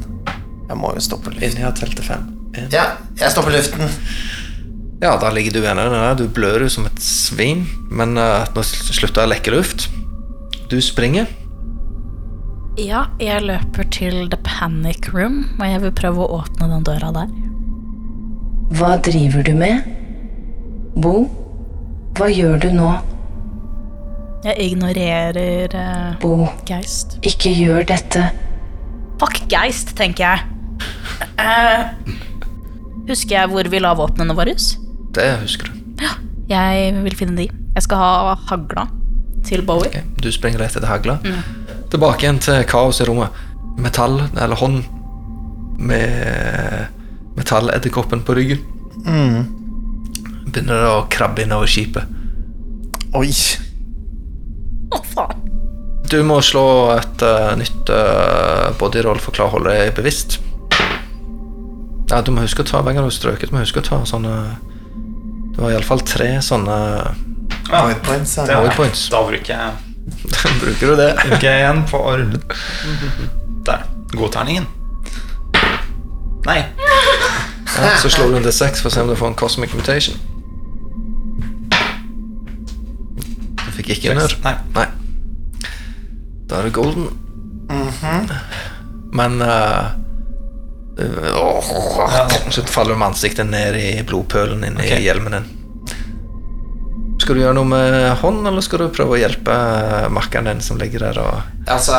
Jeg 0.66 0.80
må 0.82 0.90
jo 0.96 1.04
stoppe 1.06 1.30
luften. 1.30 1.46
Inni 1.52 1.62
her 1.62 1.78
telte 1.78 2.02
fem. 2.02 2.26
En. 2.58 2.66
Ja, 2.74 2.88
jeg 3.20 3.30
stopper 3.30 3.54
luften. 3.54 3.86
Ja, 4.98 5.14
da 5.20 5.30
ligger 5.30 5.54
du 5.54 5.62
der. 5.62 6.18
Du 6.18 6.26
blør 6.26 6.66
jo 6.66 6.74
som 6.74 6.90
et 6.90 6.98
svin, 7.02 7.68
men 7.86 8.18
uh, 8.18 8.50
nå 8.50 8.66
slutter 8.66 9.22
jeg 9.22 9.30
å 9.30 9.34
lekke 9.36 9.54
luft. 9.54 9.88
Du 10.74 10.80
springer. 10.82 11.30
Ja, 12.80 13.04
jeg 13.22 13.44
løper 13.46 13.86
til 13.94 14.24
the 14.32 14.38
panic 14.42 15.06
room, 15.14 15.44
og 15.60 15.66
jeg 15.70 15.82
vil 15.84 15.92
prøve 15.94 16.24
å 16.24 16.40
åpne 16.40 16.66
den 16.72 16.86
døra 16.86 17.12
der. 17.14 17.30
Hva 18.74 18.96
driver 19.06 19.44
du 19.46 19.52
med? 19.58 19.84
Bo, 20.98 21.12
hva 22.18 22.26
gjør 22.32 22.58
du 22.64 22.68
nå? 22.74 22.88
Jeg 24.44 24.58
ignorerer 24.72 25.76
eh, 25.78 26.16
Bo, 26.20 26.48
Geist. 26.68 27.14
ikke 27.24 27.52
gjør 27.54 27.86
dette. 27.88 28.26
Fuck 29.22 29.38
Geist, 29.52 29.94
tenker 29.96 30.26
jeg. 30.26 30.50
Eh, 31.38 32.10
husker 33.08 33.38
jeg 33.38 33.52
hvor 33.54 33.70
vi 33.70 33.80
la 33.80 33.94
våpnene 33.96 34.34
våre? 34.36 34.56
Det 35.14 35.30
husker 35.44 35.70
du. 35.70 35.78
Ja, 36.02 36.16
Jeg 36.50 36.98
vil 37.06 37.14
finne 37.16 37.38
de. 37.38 37.46
Jeg 37.74 37.86
skal 37.86 38.02
ha 38.02 38.34
hagla 38.50 38.88
til 39.46 39.62
Bowie. 39.66 39.88
Ok, 40.02 40.18
Du 40.22 40.28
springer 40.34 40.60
etter 40.66 40.84
hagla. 40.90 41.20
Tilbake 41.94 42.26
igjen 42.26 42.40
til 42.42 42.64
kaos 42.66 42.98
i 43.00 43.06
rommet. 43.06 43.30
Metall, 43.78 44.16
eller 44.34 44.58
hånd 44.58 44.80
med 45.78 46.88
metalledderkoppen 47.38 48.24
på 48.26 48.34
ryggen. 48.34 48.64
Begynner 49.04 50.82
det 50.82 50.90
å 50.90 51.04
krabbe 51.10 51.44
innover 51.44 51.70
skipet. 51.70 52.10
Oi. 53.14 53.30
Å, 54.90 55.00
faen. 55.14 55.40
Du 56.10 56.18
må 56.26 56.40
slå 56.44 56.64
et 56.98 57.22
uh, 57.24 57.54
nytt 57.58 57.90
uh, 57.94 58.74
bodyroll 58.78 59.22
for 59.22 59.32
å 59.32 59.36
klare 59.38 59.48
å 59.50 59.54
holde 59.56 59.72
deg 59.78 59.94
bevisst. 59.96 60.40
Ja, 62.10 62.20
du 62.20 62.34
må 62.34 62.42
huske 62.44 62.62
å 62.62 62.68
ta 62.68 62.82
hver 62.82 62.92
gang 62.92 63.06
du 63.06 63.08
har 63.08 63.14
strøket, 63.16 63.48
du 63.50 63.56
må 63.56 63.62
huske 63.62 63.80
å 63.80 63.86
ta 63.86 64.02
sånne 64.06 64.34
Du 65.54 65.62
har 65.62 65.72
iallfall 65.72 66.02
tre 66.04 66.34
sånne 66.44 66.76
Point 67.70 68.02
points. 68.04 68.34
Det 68.36 68.52
Ja. 68.52 68.60
points. 68.76 69.06
Da 69.10 69.22
bruker 69.24 69.54
jeg, 69.54 69.93
Bruker 70.62 70.86
du 70.86 70.96
det? 70.96 71.10
bruker 71.22 71.48
jeg 71.48 71.62
igjen 71.62 71.84
på 71.88 72.00
å 72.00 72.16
rulle. 72.20 72.40
Der. 73.64 73.86
Godterningen. 74.14 74.66
Nei. 76.44 76.60
Ja, 77.74 77.96
så 78.02 78.10
slår 78.12 78.30
du 78.30 78.36
en 78.38 78.44
D6 78.46 78.82
for 78.82 78.90
å 78.90 78.94
se 78.94 79.02
om 79.02 79.10
du 79.10 79.16
får 79.18 79.32
en 79.32 79.38
cosmic 79.38 79.72
mutation. 79.74 80.18
Du 83.64 83.70
fikk 83.78 83.94
ikke 83.96 84.12
under. 84.14 84.36
Nei. 84.44 84.54
Nei. 84.76 84.86
Da 86.50 86.60
er 86.60 86.68
det 86.68 86.74
golden. 86.76 87.08
Men 89.14 89.42
uh, 89.42 89.94
Så 92.50 92.62
faller 92.62 92.94
du 92.94 92.98
med 92.98 93.08
ansiktet 93.08 93.48
ned 93.48 93.78
i 93.80 93.88
blodpølen 94.06 94.64
inni 94.68 94.84
okay. 94.84 95.02
hjelmen 95.02 95.38
din. 95.38 95.52
Skal 97.24 97.38
du 97.38 97.40
gjøre 97.40 97.56
noe 97.56 97.64
med 97.64 97.94
hånd, 98.20 98.42
eller 98.44 98.60
skal 98.60 98.82
du 98.82 98.90
prøve 98.92 99.14
å 99.16 99.18
hjelpe 99.22 99.54
makkeren 100.12 100.50
din 100.50 100.58
som 100.60 100.76
ligger 100.76 101.06
der 101.06 101.20
og 101.22 101.68
Altså 101.72 101.96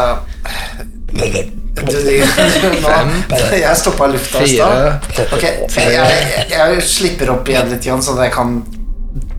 Jeg 3.57 3.77
stoppa 3.79 4.05
lufta 4.11 4.43
i 4.45 4.51
stad. 4.51 5.07
Okay, 5.33 5.65
jeg, 5.65 5.95
jeg, 5.95 6.43
jeg 6.51 6.83
slipper 6.85 7.31
opp 7.33 7.49
igjen 7.49 7.71
litt, 7.73 7.87
Jan, 7.89 8.03
sånn 8.05 8.19
at 8.21 8.27
jeg 8.27 8.35
kan 8.35 8.53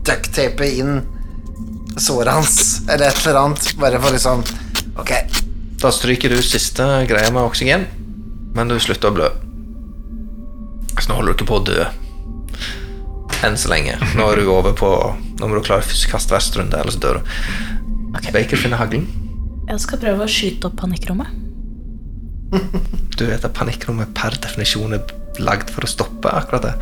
ducktape 0.09 0.67
inn 0.67 0.99
såret 1.95 2.35
hans, 2.35 2.57
eller 2.89 3.07
et 3.07 3.21
eller 3.23 3.39
annet. 3.45 3.69
Bare 3.79 4.01
for 4.03 4.15
liksom 4.17 4.43
Ok. 4.97 5.13
Da 5.79 5.93
stryker 5.93 6.35
du 6.35 6.41
siste 6.43 6.83
greia 7.07 7.31
med 7.31 7.47
oksygen, 7.47 7.87
men 8.57 8.67
du 8.67 8.75
slutter 8.81 9.13
å 9.13 9.15
blø. 9.21 9.31
Så 10.97 11.13
nå 11.13 11.21
holder 11.21 11.31
du 11.31 11.37
ikke 11.37 11.49
på 11.53 11.61
å 11.61 11.65
dø. 11.71 11.87
Enn 13.45 13.57
så 13.59 13.69
lenge. 13.69 13.97
Nå 14.17 14.25
er 14.31 14.41
du 14.41 14.49
over 14.49 14.73
på 14.77 14.89
Nå 15.37 15.47
må 15.49 15.59
du 15.59 15.65
klare 15.65 15.85
første 15.85 16.09
kast 16.09 16.31
verste 16.33 16.57
runde, 16.57 16.77
ellers 16.79 16.97
dør 17.01 17.19
du. 17.19 17.33
Baker 18.33 18.57
finner 18.57 18.79
haglen. 18.81 19.05
Jeg 19.67 19.83
skal 19.83 19.99
prøve 20.01 20.25
å 20.25 20.31
skyte 20.31 20.69
opp 20.69 20.77
panikkrommet. 20.81 21.29
Du 23.17 23.25
vet 23.27 23.43
at 23.43 23.53
panikkrommet 23.53 24.13
per 24.17 24.37
definisjon 24.41 24.95
er 24.97 25.13
lagd 25.43 25.69
for 25.73 25.85
å 25.85 25.91
stoppe 25.91 26.31
akkurat 26.31 26.65
det. 26.65 26.73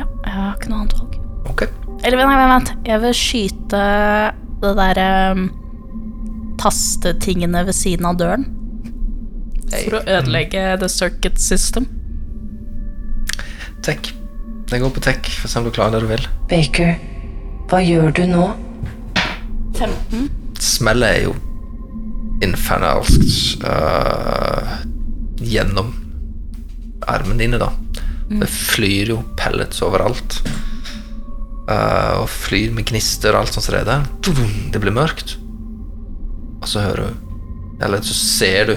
Ja, 0.00 0.06
jeg 0.26 0.34
har 0.36 0.56
ikke 0.58 0.72
noe 0.72 0.82
annet 0.82 0.96
valg. 0.98 1.18
Ok. 1.52 1.64
Eller 2.02 2.18
vent, 2.18 2.34
vent, 2.34 2.52
vent. 2.52 2.72
Jeg 2.88 3.02
vil 3.04 3.16
skyte 3.16 3.82
det 4.62 4.72
derre 4.78 5.08
um, 5.32 5.46
tastetingene 6.60 7.64
ved 7.68 7.78
siden 7.78 8.10
av 8.10 8.18
døren. 8.20 8.48
For 9.72 10.02
å 10.02 10.06
ødelegge 10.18 10.66
the 10.82 10.90
circuit 10.92 11.40
system. 11.40 11.86
Tech. 13.86 14.12
Det 14.72 14.78
går 14.80 14.92
på 14.96 15.02
tech, 15.04 15.26
for 15.36 15.44
å 15.44 15.52
se 15.52 15.60
om 15.60 15.66
du 15.66 15.74
klarer 15.76 15.98
det 15.98 16.06
du 16.06 16.08
vil. 16.08 16.22
Baker, 16.48 16.94
hva 17.68 17.82
gjør 17.84 18.14
du 18.16 18.22
nå? 18.30 18.44
15. 19.76 20.30
Smellet 20.64 21.08
er 21.10 21.26
jo 21.26 21.34
infernalsk 22.40 23.60
uh, 23.66 24.78
gjennom 25.44 25.92
armen 27.04 27.44
dine, 27.44 27.60
da. 27.60 27.68
Det 28.30 28.48
flyr 28.48 29.12
jo 29.12 29.18
pellets 29.36 29.84
overalt. 29.84 30.40
Uh, 31.68 32.22
og 32.22 32.26
flyr 32.32 32.72
med 32.72 32.88
gnister 32.88 33.36
og 33.36 33.42
alt 33.42 33.52
sånt 33.52 33.68
som 33.68 33.76
det 33.76 33.84
er 33.84 33.90
der. 33.92 34.08
Det 34.72 34.80
blir 34.80 34.96
mørkt. 34.96 35.36
Og 36.62 36.70
så 36.70 36.80
hører 36.86 37.12
du 37.12 37.30
Eller 37.84 38.00
så 38.06 38.14
ser 38.14 38.68
du 38.70 38.76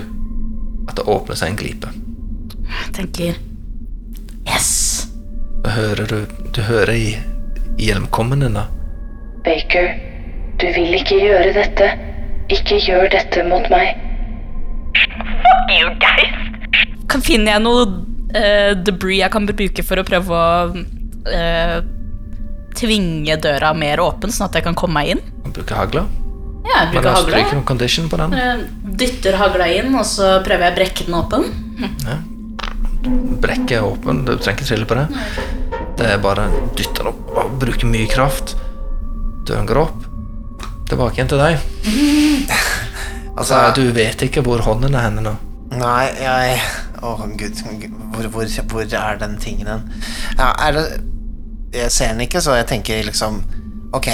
at 0.90 0.98
det 0.98 1.08
åpner 1.08 1.40
seg 1.40 1.54
en 1.54 1.60
glipe. 1.64 1.92
Jeg 2.66 2.96
tenker 2.98 3.45
hører 5.74 6.10
du 6.10 6.18
Du 6.56 6.62
hører 6.66 6.94
i, 6.94 7.16
i 7.78 7.90
hjelmkommen 7.90 8.46
din. 8.46 8.58
Baker, 9.46 9.92
du 10.62 10.68
vil 10.76 10.96
ikke 10.98 11.18
gjøre 11.20 11.54
dette. 11.56 11.90
Ikke 12.54 12.80
gjør 12.80 13.10
dette 13.12 13.44
mot 13.50 13.66
meg. 13.74 13.96
Fuck 14.96 15.74
you 15.76 15.90
Kan 17.12 17.24
finne 17.26 17.52
jeg 17.52 17.64
noe 17.64 17.86
uh, 17.86 18.72
debris 18.80 19.22
jeg 19.22 19.34
kan 19.34 19.48
bruke 19.50 19.86
for 19.86 20.02
å 20.02 20.06
prøve 20.08 20.40
å 20.40 20.70
uh, 20.74 21.80
tvinge 22.76 23.38
døra 23.42 23.74
mer 23.78 24.02
åpen, 24.04 24.34
sånn 24.34 24.50
at 24.50 24.60
jeg 24.60 24.68
kan 24.68 24.78
komme 24.78 25.00
meg 25.02 25.16
inn? 25.16 25.26
Bruke 25.48 25.78
hagla. 25.78 26.06
Ja, 26.66 26.86
jeg 26.86 26.88
hagla. 26.88 26.92
bruker 26.92 27.08
da 27.08 27.18
hagle. 27.18 27.32
stryker 27.32 27.60
noen 27.60 27.68
condition 27.70 28.08
på 28.12 28.20
den. 28.20 28.34
Eh, 28.36 28.64
Dytter 29.02 29.38
hagla 29.40 29.68
inn, 29.72 29.92
og 29.96 30.08
så 30.10 30.38
prøver 30.46 30.70
jeg 30.70 30.74
å 30.74 30.80
brekke 30.80 31.10
den 31.10 31.20
åpen. 31.20 32.32
Brekket 33.42 33.78
er 33.80 33.86
åpen, 33.86 34.24
du 34.26 34.36
trenger 34.38 34.62
ikke 34.62 34.70
trille 34.70 34.88
på 34.90 34.98
det. 34.98 35.08
Det 36.00 36.08
er 36.12 36.22
bare 36.24 36.48
dytte 36.76 37.02
den 37.04 37.12
opp 37.12 37.36
og 37.38 37.58
bruke 37.62 37.88
mye 37.88 38.08
kraft. 38.12 38.56
Døren 39.48 39.68
går 39.70 39.82
opp. 39.86 40.06
Tilbake 40.90 41.20
igjen 41.20 41.32
til 41.34 41.42
deg. 41.42 41.60
Altså, 43.36 43.58
Du 43.76 43.82
vet 43.92 44.22
ikke 44.24 44.40
hvor 44.46 44.62
hånden 44.64 44.94
er 44.96 45.10
henne 45.10 45.20
nå. 45.26 45.34
Nei, 45.76 46.06
jeg 46.22 46.54
Å, 47.04 47.18
gud. 47.36 47.58
Hvor, 48.14 48.30
hvor, 48.32 48.54
hvor 48.72 48.86
er 48.86 49.18
den 49.20 49.34
tingen 49.44 49.68
hen? 49.68 49.82
Ja, 50.38 50.54
er 50.64 50.78
det 50.78 50.84
Jeg 51.76 51.92
ser 51.92 52.14
den 52.14 52.24
ikke, 52.24 52.40
så 52.40 52.56
jeg 52.56 52.70
tenker 52.70 53.04
liksom 53.04 53.42
Ok, 53.92 54.08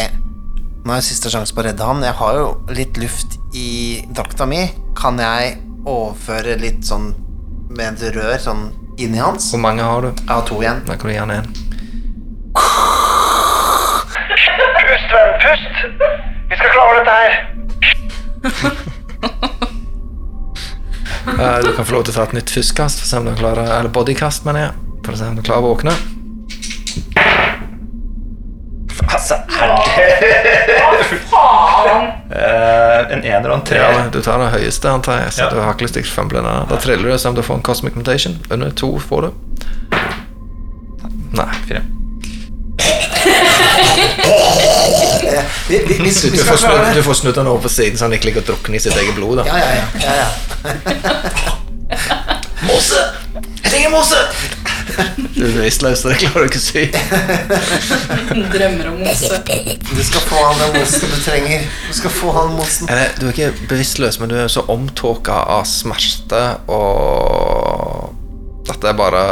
nå 0.86 0.96
er 0.96 1.06
siste 1.06 1.30
sjanse 1.30 1.54
på 1.54 1.62
å 1.62 1.68
redde 1.68 1.86
han. 1.86 2.02
Jeg 2.02 2.18
har 2.18 2.40
jo 2.40 2.48
litt 2.74 2.98
luft 3.02 3.38
i 3.58 4.02
drakta 4.10 4.48
mi. 4.50 4.64
Kan 4.98 5.22
jeg 5.22 5.60
overføre 5.86 6.58
litt 6.62 6.82
sånn 6.86 7.12
med 7.78 8.02
et 8.02 8.16
rør 8.16 8.38
sånn 8.42 8.64
inni 9.02 9.20
hans? 9.22 9.50
Hvor 9.54 9.62
mange 9.64 9.84
har 9.86 10.02
du? 10.06 10.10
Jeg 10.12 10.30
har 10.32 10.46
to 10.48 10.58
igjen. 10.62 10.82
Da 10.88 10.96
kan 11.00 11.10
du 11.10 11.14
gi 11.14 11.20
han 11.22 11.32
en. 11.36 11.48
Pust, 14.82 15.10
venn, 15.16 15.34
pust! 15.44 15.76
Vi 16.52 16.56
skal 16.60 16.70
klare 16.76 16.94
dette 17.00 17.14
her. 17.20 17.34
uh, 21.28 21.58
Du 21.64 21.70
kan 21.76 21.86
få 21.86 21.94
lov 21.96 22.04
til 22.08 22.14
å 22.14 22.18
ta 22.20 22.24
et 22.28 22.36
nytt 22.40 22.52
fyskast, 22.54 23.02
for 23.02 23.08
å 23.08 23.10
se 23.12 23.22
om 23.22 23.30
du 23.30 23.36
klarer 23.40 23.66
Eller 23.80 23.92
bodykast, 23.94 24.46
mener 24.48 24.68
jeg. 24.68 24.74
For 25.06 25.12
å 25.16 25.22
se 25.22 25.26
om 25.32 25.38
du 25.38 25.44
klarer 25.46 25.64
å 25.64 25.72
våkne. 25.72 25.94
Altså, 29.12 29.36
er 29.36 29.66
det 29.68 29.78
Eh, 32.32 32.81
en 33.14 33.24
ener 33.24 33.50
og 33.50 33.56
en 33.60 33.64
tre. 33.68 33.78
Ja, 33.82 34.08
du 34.12 34.22
tar 34.22 34.38
det 34.42 34.50
høyeste, 34.60 34.90
antar 34.90 35.20
jeg. 35.24 35.34
Så 35.34 35.42
Ja. 35.46 35.50
du 35.50 35.60
har 35.62 35.74
ikke 35.74 35.86
lyst 35.88 35.94
til 35.94 36.04
å. 36.04 36.66
Da 36.70 36.78
triller 36.78 37.12
du, 37.12 37.18
se 37.18 37.28
om 37.30 37.36
du 37.36 37.42
får 37.42 37.56
en 37.56 37.62
cosmic 37.62 37.96
mutation. 37.96 38.38
Under 38.52 38.70
to 38.72 39.00
får 39.00 39.22
du. 39.22 39.32
Nei. 41.34 41.48
Fire. 41.68 41.82
Vi, 45.68 45.78
vi, 45.88 45.94
vi, 45.94 46.04
vi 46.04 46.30
Du 46.38 46.44
får, 46.44 46.58
snudd, 46.58 46.96
du 46.96 47.04
får 47.04 47.14
snudd 47.14 47.36
den 47.36 47.48
over 47.48 47.62
på 47.62 47.70
siden, 47.70 47.98
så 47.98 48.06
han 48.06 48.14
ikke 48.14 48.26
ligger 48.32 48.42
og 48.42 48.48
drukner 48.48 48.76
i 48.76 48.80
sitt 48.84 48.98
eget 48.98 49.16
blod. 49.16 49.38
da 49.38 49.44
Ja, 49.48 49.58
ja, 49.58 49.70
ja. 49.76 49.86
ja, 50.04 50.14
ja. 50.16 50.28
Måse! 52.68 53.00
Jeg 53.64 53.72
trenger 53.72 53.90
måse! 53.94 54.16
Du 55.36 55.44
er 55.46 55.54
bevisstløs, 55.56 56.04
det 56.06 56.18
klarer 56.22 56.46
du 56.46 56.50
ikke 56.52 56.60
å 56.60 56.64
si. 56.64 56.84
Drømmer 58.56 58.90
om 58.92 59.00
mose. 59.02 59.40
Du 59.92 60.02
skal 60.06 60.26
få 60.28 60.42
han 60.44 60.60
den 60.62 60.76
mosen 60.80 61.14
du 61.14 61.18
trenger. 61.24 61.66
Du 61.88 61.96
skal 61.98 62.14
få 62.16 62.34
han 62.36 62.54
mosen. 62.58 62.92
Eller, 62.92 63.16
du 63.18 63.28
er 63.28 63.34
ikke 63.36 63.70
bevisstløs, 63.72 64.20
men 64.22 64.32
du 64.32 64.38
er 64.40 64.52
så 64.52 64.66
omtåka 64.72 65.40
av 65.56 65.66
smerte 65.70 66.44
og 66.72 68.12
At 68.70 68.78
det 68.84 68.92
er 68.92 69.00
bare 69.00 69.24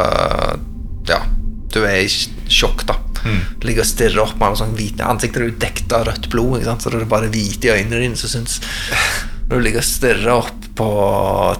Ja, 1.08 1.22
du 1.70 1.82
er 1.84 2.02
i 2.02 2.10
sjokk, 2.50 2.86
da. 2.88 2.98
Du 3.20 3.66
ligger 3.68 3.84
og 3.84 3.88
stirrer 3.90 4.22
opp 4.22 4.38
med 4.38 4.48
alle 4.48 4.60
sånne 4.62 4.78
hvite 4.78 5.32
du 5.36 5.42
er 5.44 5.50
dekket 5.60 5.92
av 5.92 6.06
rødt 6.08 6.30
blod, 6.32 6.54
ikke 6.58 6.70
sant? 6.70 6.84
så 6.84 6.92
det 6.92 7.02
er 7.02 7.10
bare 7.10 7.28
hvite 7.32 7.68
i 7.68 7.74
øynene 7.74 8.00
dine 8.06 8.16
som 8.16 8.32
syns 8.32 8.60
Når 9.50 9.58
du 9.58 9.64
ligger 9.66 9.82
og 9.82 9.88
stirrer 9.88 10.30
opp 10.32 10.70
på 10.78 10.88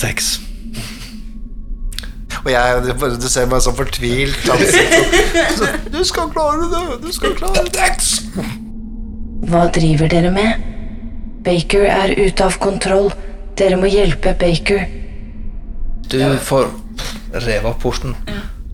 Tex. 0.01 0.39
Og 2.41 2.51
jeg, 2.53 2.95
du, 3.21 3.29
ser 3.29 3.49
meg 3.51 3.61
så 3.65 3.73
fortvilt 3.77 4.49
ansikt. 4.55 5.89
Du 5.93 6.01
skal 6.09 6.31
klare 6.33 6.69
det! 6.73 6.85
Du 7.05 7.11
skal 7.13 7.35
klare 7.37 7.65
det! 7.69 7.89
Hva 9.51 9.67
driver 9.75 10.09
dere 10.13 10.31
med? 10.33 10.69
Baker 11.45 11.85
er 11.89 12.15
ute 12.17 12.47
av 12.47 12.57
kontroll. 12.61 13.11
Dere 13.59 13.77
må 13.81 13.91
hjelpe 13.93 14.33
Baker. 14.41 14.87
Du 16.11 16.21
får 16.45 16.71
revet 17.33 17.69
opp 17.71 17.83
porten, 17.85 18.17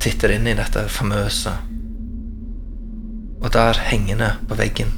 titter 0.01 0.33
inn 0.37 0.47
i 0.49 0.55
dette 0.57 0.87
famøse 0.89 1.53
Og 3.43 3.51
der 3.53 3.77
hengende 3.91 4.31
på 4.49 4.57
veggen, 4.57 4.95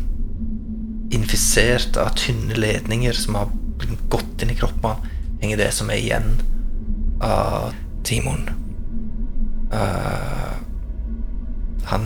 infisert 1.10 1.98
av 1.98 2.12
tynne 2.20 2.54
ledninger 2.54 3.16
som 3.16 3.40
har 3.40 3.50
gått 4.12 4.44
inn 4.44 4.52
i 4.54 4.58
kroppen, 4.58 5.02
henger 5.42 5.60
det 5.64 5.72
som 5.74 5.90
er 5.90 5.98
igjen 5.98 6.30
av 7.24 7.74
Timon. 8.06 8.48
uh, 9.72 10.54
han 11.88 12.04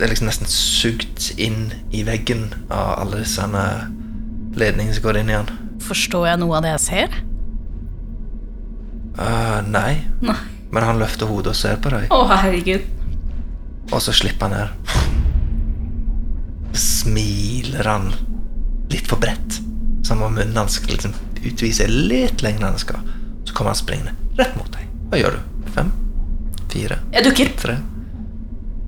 er 0.00 0.10
liksom 0.10 0.26
nesten 0.28 0.46
sugd 0.50 1.30
inn 1.40 1.70
i 1.94 2.02
veggen 2.06 2.48
av 2.68 2.98
alle 3.04 3.22
disse 3.22 3.46
ledningene 4.56 4.94
som 4.96 5.04
går 5.06 5.20
inn 5.22 5.30
i 5.30 5.36
han. 5.38 5.48
Forstår 5.86 6.26
jeg 6.28 6.40
noe 6.42 6.56
av 6.58 6.62
det 6.66 6.72
jeg 6.74 6.82
ser? 6.84 7.16
Uh, 9.16 9.62
nei. 9.70 10.02
Nei. 10.20 10.36
Men 10.74 10.82
han 10.84 10.98
løfter 11.00 11.30
hodet 11.30 11.54
og 11.54 11.56
ser 11.56 11.78
på 11.80 11.88
deg, 11.94 12.10
Å, 12.12 12.26
herregud. 12.28 12.82
og 13.92 14.00
så 14.02 14.12
slipper 14.12 14.50
han 14.50 14.56
ned. 14.56 14.68
Smiler 16.76 17.86
han 17.88 18.10
litt 18.92 19.06
for 19.08 19.22
bredt, 19.22 19.60
som 20.04 20.20
om 20.26 20.34
munnen 20.36 20.58
hans 20.58 20.76
skal 20.80 20.96
liksom 20.96 21.14
utvise 21.46 21.86
litt 21.88 22.42
lenger 22.44 22.66
enn 22.66 22.74
den 22.74 22.82
skal. 22.82 23.00
Så 23.46 23.54
kommer 23.54 23.70
han 23.72 23.78
springende 23.78 24.12
rett 24.36 24.56
mot 24.58 24.72
deg. 24.74 24.88
Hva 25.10 25.20
gjør 25.20 25.38
du? 25.38 25.70
Fem? 25.76 25.92
Fire? 26.72 26.98
Jeg 27.14 27.24
dukker. 27.24 27.52
Tre? 27.62 27.76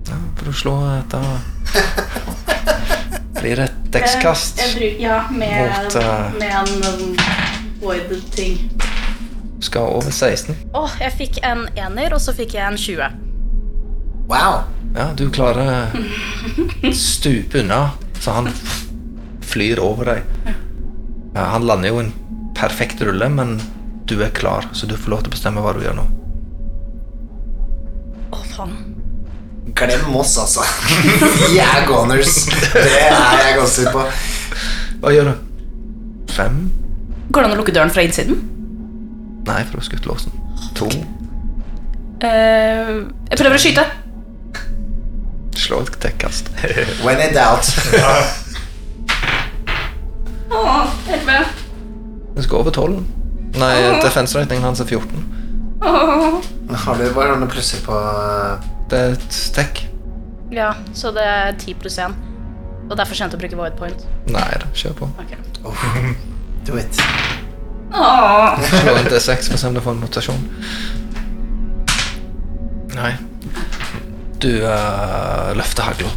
Ja, 0.09 0.19
for 0.39 0.51
å 0.51 0.57
slå 0.57 0.75
etter 0.99 1.23
Blir 3.39 3.61
et 3.63 3.77
dekskast? 3.95 4.61
ja, 4.99 5.21
med, 5.31 5.71
Mot, 5.71 5.95
uh, 5.95 6.35
med 6.41 6.51
en 6.59 6.73
um, 6.91 7.15
void-ting. 7.81 8.59
Skal 9.63 9.93
over 9.95 10.11
16. 10.11 10.57
Å, 10.75 10.85
jeg 10.99 11.15
fikk 11.21 11.39
en 11.47 11.69
ener, 11.79 12.15
og 12.17 12.23
så 12.23 12.35
fikk 12.35 12.57
jeg 12.59 12.67
en 12.67 12.79
20. 12.79 13.23
Wow. 14.29 14.67
Ja, 14.97 15.13
du 15.15 15.29
klarer 15.31 15.95
stupe 16.95 17.63
unna, 17.63 17.91
så 18.19 18.41
han 18.41 18.51
flyr 19.47 19.79
over 19.83 20.13
deg. 20.17 20.51
Ja, 21.35 21.47
han 21.55 21.67
lander 21.69 21.93
jo 21.93 22.03
en 22.03 22.13
perfekt 22.59 23.03
rulle, 23.07 23.29
men 23.31 23.59
du 24.09 24.17
er 24.25 24.31
klar, 24.35 24.69
så 24.73 24.87
du 24.89 24.97
får 24.97 25.13
lov 25.13 25.25
til 25.25 25.33
å 25.33 25.37
bestemme 25.37 25.63
hva 25.65 25.75
du 25.77 25.83
gjør 25.85 25.99
nå. 25.99 26.07
Å, 28.33 28.41
faen. 28.55 28.77
Glem 29.79 30.07
Moss, 30.13 30.35
altså. 30.41 30.65
Vi 31.53 31.59
er 31.61 31.85
goners. 31.89 32.47
Det 32.73 32.85
er 32.85 33.43
jeg 33.45 33.59
ganske 33.59 33.75
sikker 33.75 33.95
på. 33.95 34.07
Hva 35.03 35.13
gjør 35.15 35.31
du? 35.31 35.35
Fem? 36.33 36.63
Går 37.29 37.45
det 37.45 37.51
an 37.51 37.57
å 37.57 37.61
lukke 37.61 37.75
døren 37.77 37.93
fra 37.93 38.05
innsiden? 38.07 38.41
Nei, 39.49 39.61
for 39.69 39.79
å 39.79 39.83
ha 39.83 39.87
skutt 39.87 40.09
låsen. 40.09 40.35
To. 40.81 40.89
Eh, 42.25 42.95
jeg 43.31 43.39
prøver 43.39 43.57
å 43.59 43.63
skyte. 43.63 43.85
Slå 45.59 45.83
et 45.85 46.01
tekkast. 46.03 46.51
When 47.05 47.21
in 47.23 47.37
doubt. 47.37 47.71
Å, 50.49 50.65
11. 51.13 51.55
Du 52.37 52.43
skal 52.45 52.61
over 52.63 52.75
tolv. 52.75 53.01
Nei, 53.59 53.75
defense 54.05 54.39
rating 54.39 54.63
hans 54.63 54.81
er 54.81 54.87
14. 54.87 55.25
Har 55.83 56.99
du 56.99 57.05
bare 57.15 57.37
noen 57.39 57.51
plusser 57.51 57.81
på 57.85 57.97
Det 58.91 58.99
er 58.99 59.15
et 59.17 59.39
tech. 59.57 59.85
Ja, 60.55 60.73
så 60.97 61.11
det 61.13 61.25
er 61.25 61.53
10 61.59 61.75
pluss 61.83 61.99
1. 62.01 62.15
Og 62.89 62.97
derfor 62.97 63.13
for 63.13 63.21
sent 63.21 63.35
å 63.37 63.41
bruke 63.41 63.57
void 63.59 63.75
point. 63.77 64.05
Nei 64.33 64.49
da, 64.63 64.69
kjør 64.77 64.95
på. 65.03 65.09
Ok. 65.21 65.35
Do 66.69 66.79
it. 66.81 67.01
Slå 67.93 68.95
en 68.97 69.09
D6 69.11 69.49
for 69.51 69.57
å 69.57 69.61
se 69.61 69.69
om 69.69 69.77
du 69.77 69.83
får 69.85 69.97
en 69.97 70.03
mutasjon. 70.07 70.47
Nei. 72.97 73.13
Du 74.41 74.51
uh, 74.65 75.53
løfter 75.59 75.89
hagla. 75.91 76.13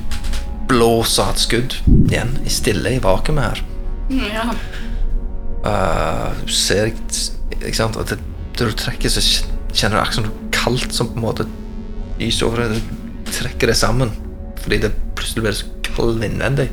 Blåser 0.71 1.33
et 1.33 1.41
skudd 1.43 1.75
igjen, 2.07 2.31
i 2.47 2.51
stille 2.53 2.95
i 2.95 3.01
vakuumet 3.03 3.49
her. 3.49 3.63
Mm, 4.11 4.25
Ja. 4.31 4.47
Uh, 5.61 6.31
du 6.41 6.51
ser 6.53 6.89
ikke 6.89 7.75
sant, 7.77 7.97
at 8.01 8.09
det, 8.09 8.17
Når 8.57 8.71
du 8.71 8.77
trekker, 8.77 9.09
så 9.09 9.21
kjenner 9.73 9.97
du 9.97 10.01
akkurat 10.01 10.17
som 10.17 10.25
noe 10.27 10.49
kaldt 10.53 10.95
som 10.95 11.09
på 11.09 11.19
en 11.19 11.25
måte 11.25 11.45
lyser 12.19 12.47
over 12.47 12.65
deg. 12.65 12.81
Du 13.25 13.31
trekker 13.31 13.71
det 13.71 13.77
sammen 13.79 14.11
fordi 14.61 14.77
det 14.83 14.91
plutselig 15.17 15.41
blir 15.41 15.55
så 15.57 15.69
kald 15.87 16.21
innvendig. 16.25 16.67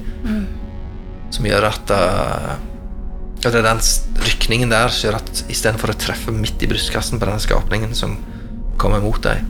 Som 1.32 1.46
gjør 1.48 1.68
at 1.70 1.92
uh, 1.94 2.56
at 3.38 3.54
det 3.54 3.60
er 3.60 3.68
den 3.68 3.82
rykningen 4.26 4.72
der 4.72 4.90
som 4.90 5.08
gjør 5.08 5.20
at 5.20 5.42
istedenfor 5.46 5.92
å 5.92 5.98
treffe 6.00 6.34
midt 6.34 6.62
i 6.64 6.68
brystkassen 6.70 7.20
på 7.20 7.28
denne 7.28 7.42
skapningen 7.42 7.94
som 7.94 8.16
kommer 8.80 9.02
mot 9.02 9.20
deg, 9.22 9.44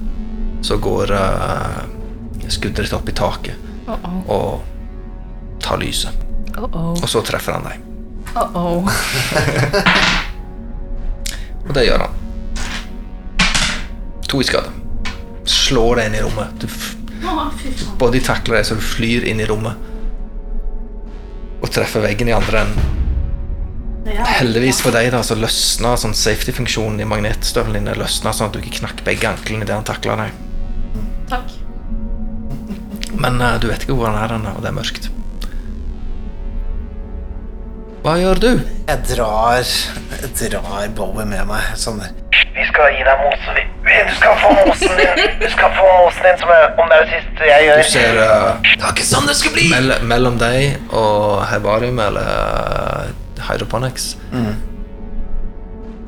så 0.64 0.76
går 0.82 1.12
uh, 1.16 1.80
skuddet 2.52 2.84
ditt 2.84 2.96
opp 2.96 3.08
i 3.08 3.16
taket 3.16 3.66
Uh-oh. 3.88 4.18
og 4.28 5.60
tar 5.64 5.80
lyset. 5.80 6.12
Uh-oh. 6.58 6.92
Og 6.98 7.08
så 7.08 7.24
treffer 7.24 7.56
han 7.56 7.64
deg. 7.70 7.87
Uh-oh. 8.36 8.88
Og 11.68 11.74
det 11.76 11.84
gjør 11.88 12.00
han. 12.04 12.14
To 14.28 14.36
i 14.40 14.44
skade. 14.48 14.70
Slår 15.48 16.00
deg 16.00 16.04
inn 16.10 16.18
i 16.18 16.24
rommet. 16.24 16.50
Du 16.60 16.66
f 16.68 16.94
Å, 17.28 17.50
body 17.98 18.20
takler 18.22 18.60
deg 18.60 18.66
så 18.68 18.74
du 18.78 18.84
flyr 18.84 19.22
inn 19.28 19.40
i 19.42 19.48
rommet. 19.48 19.76
Og 21.58 21.68
treffer 21.74 22.00
veggen 22.04 22.30
i 22.30 22.36
andre 22.36 22.56
enden. 22.62 22.84
Heldigvis 24.08 24.78
for 24.80 24.94
deg 24.94 25.10
da, 25.12 25.20
så 25.26 25.34
løsna 25.36 25.92
sånn 26.00 26.14
safety-funksjonen 26.16 27.02
i 27.02 27.08
magnetstøvelen 27.08 27.90
din 27.90 28.00
løsna 28.00 28.32
sånn 28.32 28.48
at 28.48 28.56
du 28.56 28.60
ikke 28.62 28.78
knakk 28.78 29.02
begge 29.04 29.28
anklene 29.28 29.66
idet 29.66 29.76
han 29.76 29.88
takla 29.88 30.16
deg. 30.22 30.30
Takk. 31.28 31.48
Men 33.18 33.34
uh, 33.42 33.58
du 33.60 33.68
vet 33.68 33.84
ikke 33.84 33.98
hvor 33.98 34.08
han 34.08 34.20
er 34.22 34.30
og 34.38 34.62
det 34.62 34.70
er 34.70 34.78
mørkt. 34.78 35.10
Hva 38.04 38.14
gjør 38.20 38.38
du? 38.40 38.48
Jeg 38.88 38.98
drar 39.10 39.58
Jeg 39.58 40.30
drar 40.52 40.88
Bowie 40.96 41.26
med 41.28 41.44
meg. 41.48 41.72
Sånn 41.78 41.98
der. 42.02 42.12
Vi 42.54 42.64
skal 42.68 42.92
gi 42.94 43.02
deg 43.06 43.20
mosen 43.22 43.54
Vi- 43.58 43.66
vi- 43.86 44.04
Du 44.08 44.14
skal 44.14 44.36
få 44.42 44.50
mosen 44.58 44.96
din. 44.98 45.38
Du 45.40 45.48
skal 45.50 45.70
få 45.78 45.86
mosen 46.04 46.22
din 46.28 46.38
som 46.38 46.48
er, 46.54 46.64
om 46.78 46.88
det 46.88 46.96
er 46.98 47.04
det 47.04 47.10
siste 47.16 47.44
jeg 47.48 47.76
Du 47.76 47.90
ser 47.90 48.18
uh, 48.18 48.60
Det 48.62 48.82
var 48.82 48.92
ikke 48.94 49.06
sånn 49.10 49.26
det 49.26 49.36
skulle 49.36 49.54
bli! 49.54 49.68
mell 49.70 49.92
mellom 50.02 50.38
deg 50.38 50.78
og 50.92 51.44
herbarium, 51.50 51.98
eller 51.98 52.22
uh, 52.22 53.42
hydroponics, 53.48 54.16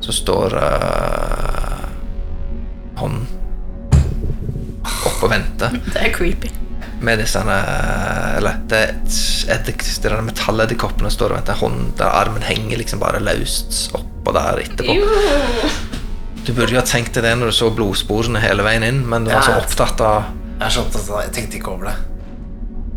så 0.01 0.11
står 0.13 0.55
uh, 0.57 1.85
hånden 2.97 3.27
oppe 5.05 5.23
og 5.25 5.29
venter. 5.31 5.69
Det 5.93 6.01
er 6.01 6.11
creepy. 6.13 6.49
Med 7.01 7.21
disse 7.21 7.41
eh, 7.41 8.37
Eller 8.37 8.59
det 8.69 8.81
er 9.51 9.63
de 9.65 9.73
der 10.03 10.21
metalledderkoppene 10.25 11.11
står 11.11 11.33
og 11.33 11.39
venter. 11.41 11.57
hånd 11.61 11.95
der 11.99 12.13
armen 12.21 12.45
henger 12.45 12.81
liksom 12.81 13.01
bare 13.01 13.21
løst 13.23 13.95
oppå 13.97 14.33
der 14.35 14.61
etterpå. 14.65 14.95
Du 16.45 16.53
burde 16.53 16.73
jo 16.73 16.79
ha 16.79 16.85
tenkt 16.85 17.13
deg 17.17 17.25
det 17.25 17.35
når 17.37 17.51
du 17.51 17.57
så 17.57 17.69
blodsporene 17.73 18.41
hele 18.41 18.65
veien 18.65 18.85
inn, 18.85 19.03
men 19.09 19.27
du 19.27 19.33
var 19.33 19.45
så 19.45 19.57
opptatt 19.59 20.01
av 20.01 20.31
Jeg 20.57 20.65
er 20.67 20.73
så 20.77 20.85
opptatt 20.85 21.09
av 21.09 21.19
det. 21.19 21.25
Jeg 21.27 21.35
tenkte 21.37 21.59
ikke 21.59 21.75
over 21.75 21.91
det. 21.91 21.97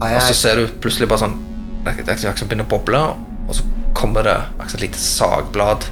Og 0.01 0.23
så 0.25 0.37
ser 0.37 0.61
du 0.61 0.73
plutselig 0.83 1.09
bare 1.11 1.25
sånn 1.27 1.37
Det 1.85 2.09
er 2.09 2.17
som 2.25 2.49
begynner 2.49 2.67
å 2.67 2.73
boble, 2.73 3.03
og 3.45 3.53
så 3.57 3.67
kommer 3.95 4.27
det 4.27 4.39
et 4.65 4.81
lite 4.81 4.99
sagblad 5.01 5.85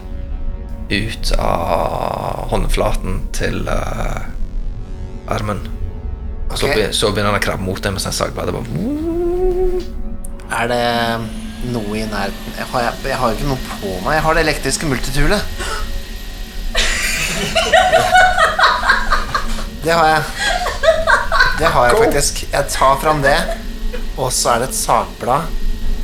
ut 0.93 1.33
av 1.41 2.49
håndflaten 2.51 3.21
til 3.37 3.63
uh, 3.69 4.25
armen. 5.33 5.63
Så, 6.57 6.69
så 6.93 7.11
begynner 7.13 7.33
han 7.33 7.41
å 7.41 7.45
krabbe 7.45 7.65
mot 7.65 7.81
deg 7.83 7.95
med 7.95 8.03
sånn 8.05 8.15
sagbladet. 8.17 8.53
Bare, 8.55 8.67
Er 10.53 10.69
det 10.69 10.83
noe 11.73 11.95
i 11.97 12.03
nærheten 12.11 12.59
jeg 12.59 12.67
har, 12.73 12.85
jeg, 12.89 12.95
jeg 13.09 13.19
har 13.21 13.31
jo 13.31 13.39
ikke 13.39 13.51
noe 13.53 13.63
på 13.79 13.93
meg. 14.05 14.17
Jeg 14.19 14.25
har 14.27 14.37
det 14.37 14.45
elektriske 14.47 14.91
multitulet. 14.91 15.41
Det 19.83 19.95
har 19.99 20.07
jeg. 20.13 20.23
Det 21.59 21.71
har 21.75 21.89
jeg 21.89 21.99
faktisk. 21.99 22.45
Jeg 22.53 22.71
tar 22.71 23.01
fram 23.03 23.23
det, 23.25 23.37
og 24.17 24.31
så 24.35 24.55
er 24.55 24.63
det 24.63 24.71
et 24.71 24.79
sagblad. 24.79 25.51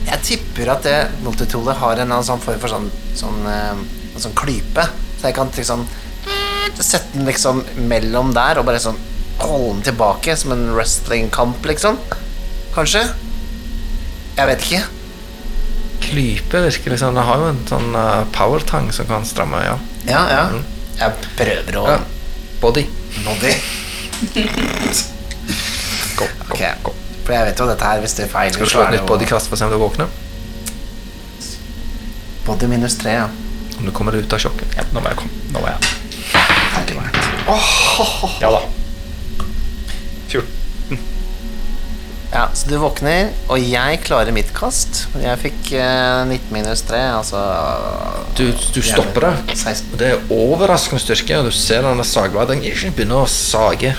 Jeg 0.08 0.24
tipper 0.24 0.72
at 0.72 0.86
det 0.86 0.96
multitoolet 1.22 1.78
har 1.78 2.00
en 2.02 2.14
sånn 2.24 2.42
form 2.42 2.60
for 2.62 2.72
sånn, 2.72 2.88
sånn, 3.18 3.38
eh, 3.52 3.82
sånn 4.18 4.34
klype. 4.38 4.86
Så 5.18 5.28
jeg 5.28 5.36
kan 5.36 5.50
liksom 5.54 5.84
sette 6.78 7.14
den 7.14 7.26
liksom 7.26 7.62
mellom 7.90 8.32
der 8.36 8.60
og 8.60 8.66
bare 8.68 8.80
sånn 8.82 8.98
holde 9.38 9.74
den 9.74 9.82
tilbake 9.82 10.36
som 10.36 10.52
en 10.52 10.68
wrestlingkamp, 10.74 11.66
liksom. 11.66 11.98
Kanskje? 12.74 13.04
Jeg 14.38 14.46
vet 14.46 14.64
ikke. 14.66 14.84
klype 16.00 16.60
virker 16.62 16.90
liksom 16.90 17.14
Det 17.14 17.24
har 17.26 17.40
jo 17.42 17.48
en 17.50 17.58
sånn 17.66 17.96
uh, 17.96 18.22
powertang 18.32 18.92
som 18.94 19.08
kan 19.10 19.26
stramme. 19.26 19.58
Ja. 19.64 19.74
Ja, 20.06 20.22
ja. 20.30 20.44
Jeg 20.98 21.32
prøver 21.38 21.78
å 21.80 21.84
ja. 21.90 21.98
Body. 22.62 22.86
Body. 23.24 23.52
go, 26.18 26.24
go, 26.24 26.54
okay. 26.54 26.72
go. 26.82 26.94
For 27.26 27.34
jeg 27.36 27.50
vet 27.50 27.60
jo 27.60 27.68
dette 27.68 27.90
her, 27.90 28.00
hvis 28.02 28.16
det 28.18 28.30
feiler 28.32 28.56
Skal 28.56 28.66
du 28.66 28.72
slå 28.72 28.86
er 28.86 28.88
et 28.88 28.98
nytt 28.98 29.10
bodykast 29.10 29.50
for 29.50 29.58
å 29.58 29.60
se 29.60 29.68
om 29.68 29.74
du 29.74 29.78
våkner? 29.82 30.08
Body 32.46 32.70
minus 32.70 32.96
tre, 32.98 33.18
ja. 33.20 33.28
Om 33.78 33.86
du 33.86 33.94
kommer 33.94 34.16
deg 34.16 34.26
ut 34.26 34.34
av 34.34 34.42
sjokket? 34.42 34.74
Ja, 34.78 34.86
nå 34.94 35.02
må 35.04 35.12
jeg 35.12 35.20
komme. 35.20 35.44
Nå 35.52 35.62
må 35.62 35.68
jeg. 35.70 35.78
Herregud. 36.78 37.22
Ja 38.42 38.50
da. 38.54 38.77
Ja, 42.28 42.42
så 42.52 42.68
du 42.68 42.74
våkner, 42.76 43.30
og 43.48 43.62
jeg 43.64 44.02
klarer 44.04 44.34
mitt 44.36 44.50
kast. 44.56 45.06
Jeg 45.16 45.40
fikk 45.40 45.70
eh, 45.80 46.26
19 46.28 46.50
minus 46.52 46.82
3, 46.84 46.98
altså 47.16 47.40
Du, 48.36 48.50
du 48.74 48.80
stopper 48.84 49.24
det. 49.30 49.56
16. 49.56 49.94
Og 49.94 50.02
det 50.02 50.10
er 50.12 50.34
overraskende 50.36 51.00
styrke, 51.00 51.38
og 51.40 51.48
du 51.48 51.56
ser 51.56 51.86
denne 51.88 52.04
sagbladen 52.04 52.60
ikke 52.68 52.92
begynner 52.98 53.24
å 53.24 53.30
sage 53.32 53.94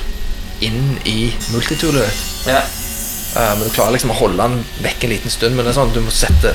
inn 0.62 1.00
i 1.10 1.32
multitoolet. 1.56 2.22
Ja. 2.46 2.62
Eh, 2.62 3.52
men 3.58 3.66
du 3.66 3.74
klarer 3.74 3.98
liksom 3.98 4.14
å 4.14 4.20
holde 4.22 4.46
den 4.46 4.62
vekk 4.86 5.08
en 5.08 5.14
liten 5.16 5.34
stund, 5.34 5.58
men 5.58 5.66
det 5.66 5.74
er 5.74 5.80
sånn 5.82 5.96
du 5.98 6.02
må 6.06 6.14
sette 6.14 6.54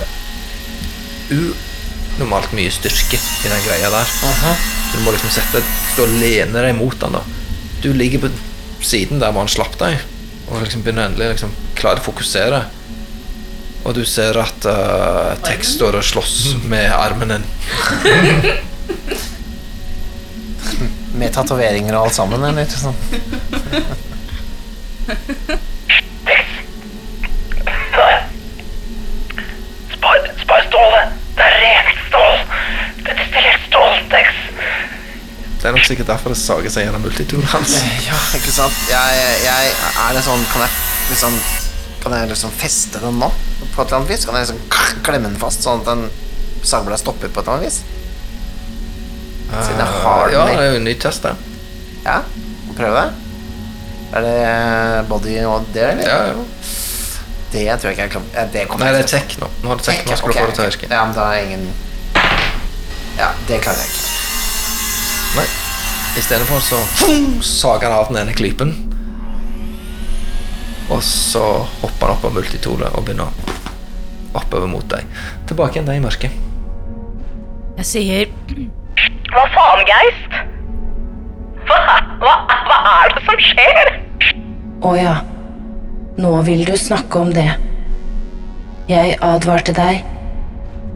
unormalt 1.35 2.55
mye 2.55 2.71
styrke 2.71 3.19
i 3.19 3.51
den 3.51 3.67
greia 3.67 3.91
der. 3.91 4.15
Så 4.15 4.95
du 4.95 5.03
må 5.03 5.15
liksom 5.17 5.33
sette 5.35 5.65
Stå 5.95 6.07
og 6.07 6.17
lene 6.19 6.63
deg 6.69 6.75
mot 6.79 6.95
den. 7.03 7.15
da 7.15 7.23
Du 7.83 7.93
ligger 7.95 8.25
på 8.25 8.31
siden 8.85 9.19
der 9.23 9.31
hvor 9.33 9.43
han 9.45 9.51
slapp 9.51 9.75
deg, 9.81 9.99
og 10.51 10.63
liksom 10.63 10.83
begynner 10.85 11.05
endelig 11.09 11.29
liksom 11.35 11.53
klare 11.79 11.99
å 12.03 12.05
fokusere. 12.05 12.61
Og 13.85 13.91
du 13.97 14.05
ser 14.09 14.35
at 14.41 14.65
uh, 14.65 15.35
Tex 15.45 15.75
står 15.77 15.93
og 15.99 16.05
slåss 16.07 16.55
med 16.71 16.87
armen 16.93 17.29
din. 17.35 17.45
Med 21.15 21.31
tatoveringer 21.31 21.95
og 21.95 22.09
alt 22.09 22.15
sammen, 22.17 22.43
eller? 22.43 22.67
Sånn. 22.67 22.97
Spar, 29.95 30.19
spar 30.43 30.61
stålet. 30.67 31.09
Det 31.37 31.45
er 31.45 31.55
rent 31.63 31.99
stål. 32.09 32.37
Det 33.05 33.11
er 33.13 33.17
destillert 33.21 33.63
stål, 33.69 33.93
Tex. 34.13 34.29
Det 35.65 35.71
er 35.71 35.77
nok 35.79 35.87
sikkert 35.89 36.11
derfor 36.11 36.29
det 36.35 36.37
sager 36.37 36.69
seg 36.69 36.85
gjennom 36.85 37.01
multitoolen 37.07 37.47
hans. 37.55 37.79
Ja, 38.05 38.17
ikke 38.37 38.53
sant? 38.53 38.75
Jeg, 38.91 39.21
jeg, 39.47 39.71
er 40.05 40.11
det 40.13 40.21
sånn 40.27 40.43
Kan 40.53 40.61
jeg 40.67 40.75
liksom 41.09 41.39
Kan 42.03 42.13
jeg 42.19 42.29
liksom 42.35 42.53
feste 42.61 43.01
den 43.01 43.17
nå? 43.17 43.31
På 43.73 43.81
et 43.81 43.87
eller 43.87 44.03
annet 44.03 44.11
vis? 44.13 44.27
Kan 44.29 44.37
jeg 44.37 44.45
liksom 44.45 45.01
klemme 45.07 45.31
den 45.31 45.39
fast, 45.41 45.65
sånn 45.65 45.81
at 45.81 45.89
den 45.89 46.03
sagbladet 46.61 47.01
stopper 47.01 47.33
på 47.33 47.41
et 47.41 47.49
eller 47.49 47.57
annet 47.57 47.71
vis? 47.71 47.81
Siden 49.55 49.81
jeg 49.81 50.03
har 50.03 50.29
den 50.29 50.37
ja, 50.37 50.45
det 50.51 50.67
er 50.67 50.71
jo 50.75 50.79
en 50.83 50.87
ny 50.89 50.95
test, 51.01 51.25
det. 51.25 51.33
Ja, 52.05 52.19
prøve 52.77 53.01
det. 53.01 53.09
Er 54.19 54.25
det 54.27 55.09
body 55.09 55.35
og 55.49 55.69
det, 55.75 55.85
eller? 55.95 56.05
Ja, 56.05 56.19
ja. 56.35 56.35
Det 57.55 57.65
tror 57.81 57.89
jeg 57.89 57.97
ikke 57.97 58.03
jeg 58.05 58.13
klarer. 58.17 58.51
Det 58.53 58.67
kommer 58.69 58.85
Nei, 58.89 58.93
det 58.99 59.05
er 59.07 59.11
tech 59.15 59.37
nå. 59.41 59.49
Nå 59.63 59.73
har 59.73 59.81
du 59.81 59.87
tech, 59.87 60.05
nå 60.11 60.19
skal 60.21 60.29
Ok, 60.29 60.37
du 60.37 60.41
få 60.43 60.47
det 60.51 60.57
til 60.59 60.65
å 60.65 60.69
ok. 60.69 60.75
virke. 60.75 60.91
Ja, 60.93 61.05
men 61.09 61.17
da 61.17 61.29
er 61.33 61.47
ingen 61.47 61.65
Ja, 63.17 63.31
det 63.49 63.63
klarer 63.65 63.81
jeg 63.85 63.95
ikke. 63.95 64.14
Nei. 65.35 65.47
I 66.15 66.23
stedet 66.23 66.47
for 66.47 66.63
så 66.63 66.79
sager 67.43 67.91
han 67.91 67.99
av 67.99 68.11
den 68.13 68.21
ene 68.23 68.35
klypen. 68.37 68.71
Og 70.93 71.01
så 71.03 71.43
hopper 71.81 72.07
han 72.07 72.15
opp 72.15 72.27
av 72.29 72.37
multitolet 72.37 72.95
og 72.95 73.07
begynner 73.07 73.35
oppover 74.35 74.71
mot 74.71 74.87
deg. 74.91 75.07
Tilbake 75.49 75.79
igjen 75.79 75.89
deg 75.89 75.99
i 75.99 76.05
mørket. 76.05 76.41
Jeg 77.81 77.89
sier 77.89 78.31
Hva 79.35 79.45
faen, 79.51 79.83
Geist? 79.89 80.37
Hva, 81.67 81.79
hva, 82.21 82.35
hva 82.69 82.79
er 82.93 83.15
det 83.17 83.23
som 83.27 83.41
skjer? 83.43 83.91
Å 84.85 84.93
ja, 84.99 85.15
nå 86.21 86.33
vil 86.47 86.63
du 86.69 86.75
snakke 86.79 87.25
om 87.25 87.33
det. 87.35 87.49
Jeg 88.87 89.17
advarte 89.25 89.75
deg. 89.75 90.05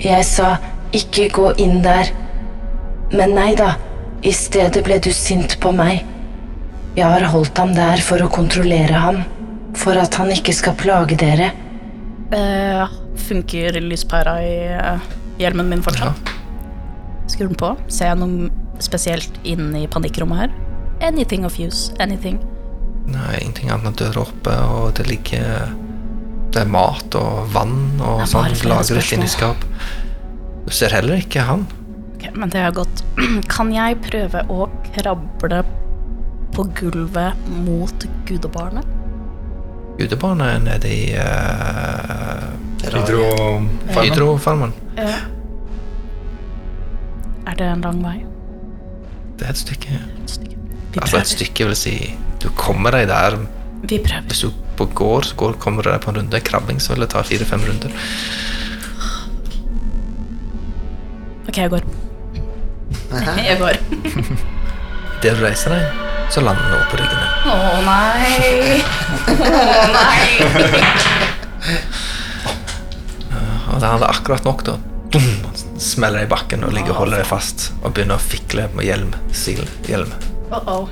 Jeg 0.05 0.27
sa 0.29 0.55
ikke 0.95 1.31
gå 1.35 1.51
inn 1.59 1.81
der. 1.83 2.13
Men 3.11 3.35
nei 3.35 3.55
da, 3.59 3.73
i 4.23 4.33
stedet 4.35 4.83
ble 4.87 4.99
du 5.03 5.11
sint 5.15 5.59
på 5.63 5.73
meg. 5.75 6.03
Jeg 6.99 7.07
har 7.07 7.29
holdt 7.31 7.59
ham 7.61 7.75
der 7.77 8.01
for 8.03 8.23
å 8.25 8.31
kontrollere 8.33 8.99
ham, 8.99 9.23
for 9.79 9.99
at 10.01 10.17
han 10.19 10.33
ikke 10.35 10.55
skal 10.57 10.75
plage 10.79 11.19
dere. 11.21 11.53
Uh, 12.33 12.89
Funker 13.29 13.79
lyspæra 13.83 14.39
i 14.43 14.57
uh, 14.75 15.07
hjelmen 15.39 15.71
min 15.71 15.85
fortsatt? 15.85 16.33
Skrur 17.29 17.53
den 17.53 17.61
på. 17.61 17.73
Ser 17.93 18.13
jeg 18.13 18.21
noe 18.21 18.51
spesielt 18.83 19.39
inn 19.47 19.71
i 19.77 19.87
panikkrommet 19.91 20.43
her? 20.43 20.55
Anything 21.05 21.47
of 21.47 21.59
use. 21.61 21.93
Anything. 22.03 22.41
Nei, 23.09 23.39
ingenting 23.41 23.71
annet 23.73 23.93
enn 23.93 23.99
døra 24.03 24.25
oppe, 24.27 24.55
og 24.69 24.91
det 24.99 25.07
ligger 25.09 25.71
Det 26.53 26.63
er 26.65 26.71
mat 26.73 27.15
og 27.17 27.49
vann 27.53 28.01
og 28.01 28.23
sånn 28.29 28.55
lagret 28.67 29.13
inni 29.15 29.29
skap. 29.31 29.65
Du 30.65 30.73
ser 30.75 30.93
heller 30.97 31.21
ikke 31.21 31.45
han. 31.45 31.67
Ok, 32.19 32.25
men 32.35 32.51
det 32.51 32.59
er 32.59 32.73
godt. 32.75 33.05
Kan 33.55 33.69
jeg 33.71 34.01
prøve 34.03 34.41
å 34.51 34.65
krable 34.91 35.61
på 36.57 36.65
gulvet 36.75 37.51
mot 37.63 38.07
gudebarnet? 38.27 38.89
Gudebarnet 40.01 40.49
er 40.51 40.65
nede 40.65 40.91
i 40.91 41.05
uh, 41.15 42.49
Hydro... 42.83 43.21
hydrofarmen. 44.01 44.75
Ja. 44.99 45.13
Er 47.47 47.61
det 47.61 47.69
en 47.71 47.87
lang 47.87 48.03
vei? 48.03 48.17
Det 49.39 49.47
er 49.47 49.55
et 49.55 49.63
stykke. 49.63 50.01
Et 50.25 50.35
stykke. 50.35 50.59
Vi 50.97 51.05
Altså 51.05 51.23
et 51.23 51.31
stykke 51.31 51.69
vil 51.69 51.77
si 51.79 51.95
Du 52.43 52.49
kommer 52.57 52.95
deg 52.97 53.07
der 53.11 53.37
Vi 53.85 54.01
prøver. 54.03 54.27
Hvis 54.27 54.43
du 54.43 54.51
på 54.79 54.89
går, 54.91 55.31
så 55.31 55.39
går, 55.39 55.55
kommer 55.63 55.87
du 55.87 55.93
deg 55.93 56.03
på 56.03 56.11
en 56.11 56.21
runde. 56.25 56.43
Krabbing 56.43 56.83
så 56.83 56.97
vil 56.97 57.07
det 57.07 57.13
ta 57.15 57.23
fire-fem 57.23 57.63
runder. 57.71 57.95
Ok, 61.47 61.63
jeg 61.63 61.71
går. 61.79 61.87
Jeg 63.45 63.59
går. 63.61 63.79
Idet 65.19 65.35
du 65.35 65.43
reiser 65.43 65.75
deg, 65.75 65.83
så 66.31 66.43
lander 66.45 66.63
du 66.71 66.77
på 66.93 67.01
ryggen 67.01 67.19
din. 67.19 67.31
Å 67.51 67.57
nei. 67.87 68.83
Å 69.35 69.37
nei. 69.95 70.25
Og 73.69 73.81
det 73.83 73.89
handler 73.91 74.09
akkurat 74.09 74.45
nok, 74.47 74.67
da. 74.67 74.79
Boom! 75.13 75.49
smeller 75.79 76.25
i 76.27 76.29
bakken 76.31 76.65
og 76.67 76.73
ligger 76.75 76.95
og 76.95 77.05
holder 77.05 77.23
deg 77.23 77.29
fast. 77.29 77.69
Og 77.83 77.95
begynner 77.95 78.19
å 78.19 78.23
fikle 78.23 78.69
med 78.75 78.87
hjelm. 78.89 79.13
Sil, 79.35 79.63
hjelm. 79.89 80.11
Uh 80.51 80.59
-oh. 80.59 80.89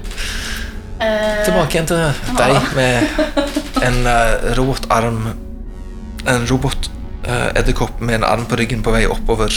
Uh, 0.97 1.45
Tilbake 1.45 1.75
igjen 1.75 1.87
til 1.87 1.97
deg 2.39 2.63
med 2.77 3.05
en 3.85 4.07
uh, 4.07 4.57
robotarm 4.57 5.27
En 6.27 6.47
robot 6.47 6.91
eh, 7.27 7.49
edderkopp 7.61 8.01
med 8.01 8.21
en 8.21 8.25
arm 8.25 8.47
på 8.49 8.57
ryggen 8.61 8.83
på 8.87 8.93
vei 8.95 9.05
oppover 9.11 9.53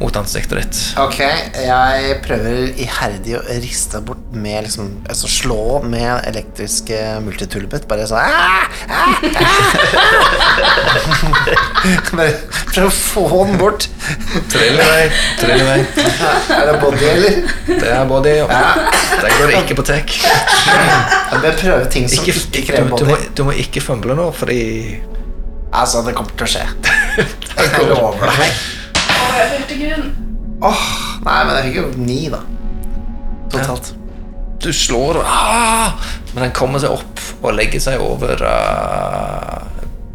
mot 0.00 0.16
ansiktet 0.18 0.58
ditt. 0.60 0.80
Ok, 1.00 1.20
jeg 1.56 2.16
prøver 2.24 2.72
iherdig 2.76 3.36
å 3.38 3.42
riste 3.62 4.00
bort 4.04 4.34
med 4.36 4.66
liksom 4.66 4.90
Altså 5.08 5.28
slå 5.30 5.80
med 5.86 6.26
elektriske 6.28 6.98
multitulpet. 7.24 7.86
Bare 7.88 8.06
sånn 8.08 8.20
ah, 8.20 8.66
ah, 8.92 9.16
ah. 9.40 9.66
Bare 12.16 12.32
prøv 12.72 12.86
å 12.88 12.92
få 12.92 13.24
den 13.46 13.56
bort. 13.60 13.88
Trill 14.52 14.76
i 14.76 14.88
vei, 14.90 15.06
trill 15.40 15.60
i 15.60 15.66
vei. 15.66 15.80
Er 16.56 16.70
det 16.70 16.76
body, 16.82 17.06
eller? 17.12 17.40
Det 17.66 17.90
er 17.92 18.04
body. 18.10 18.34
Ja. 18.42 18.62
Det 19.22 19.32
går 19.38 19.54
ikke 19.62 19.78
på 19.80 19.86
tech. 19.88 20.16
Jeg 20.20 21.42
bør 21.42 21.60
prøve 21.60 21.84
ting 21.92 22.08
som 22.10 22.24
Ikke, 22.24 22.36
ikke 22.36 22.66
krever 22.72 22.76
krever 22.76 22.88
du, 22.88 22.94
body. 22.96 23.10
må, 23.10 23.16
du 23.38 23.44
må 23.48 23.56
ikke 23.64 23.82
fumble 23.84 24.16
nå, 24.18 24.28
fordi 24.36 24.60
Altså, 25.76 26.00
det 26.06 26.14
kommer 26.16 26.32
til 26.38 26.46
å 26.46 26.52
skje. 26.54 26.64
Jeg 27.56 27.88
lover 27.90 28.32
deg. 28.32 28.64
Åh, 30.64 30.84
nei, 31.26 31.40
men 31.44 31.52
jeg 31.52 31.64
fikk 31.66 31.76
jo 31.76 31.88
ni, 32.00 32.20
da. 32.32 32.38
Totalt. 33.52 33.90
Du 34.62 34.70
slår, 34.72 35.18
ah! 35.20 35.92
men 36.32 36.46
den 36.46 36.54
kommer 36.56 36.80
seg 36.80 36.94
opp 36.96 37.20
og 37.42 37.52
legger 37.56 37.82
seg 37.82 38.00
over 38.00 38.40
uh, 38.40 39.66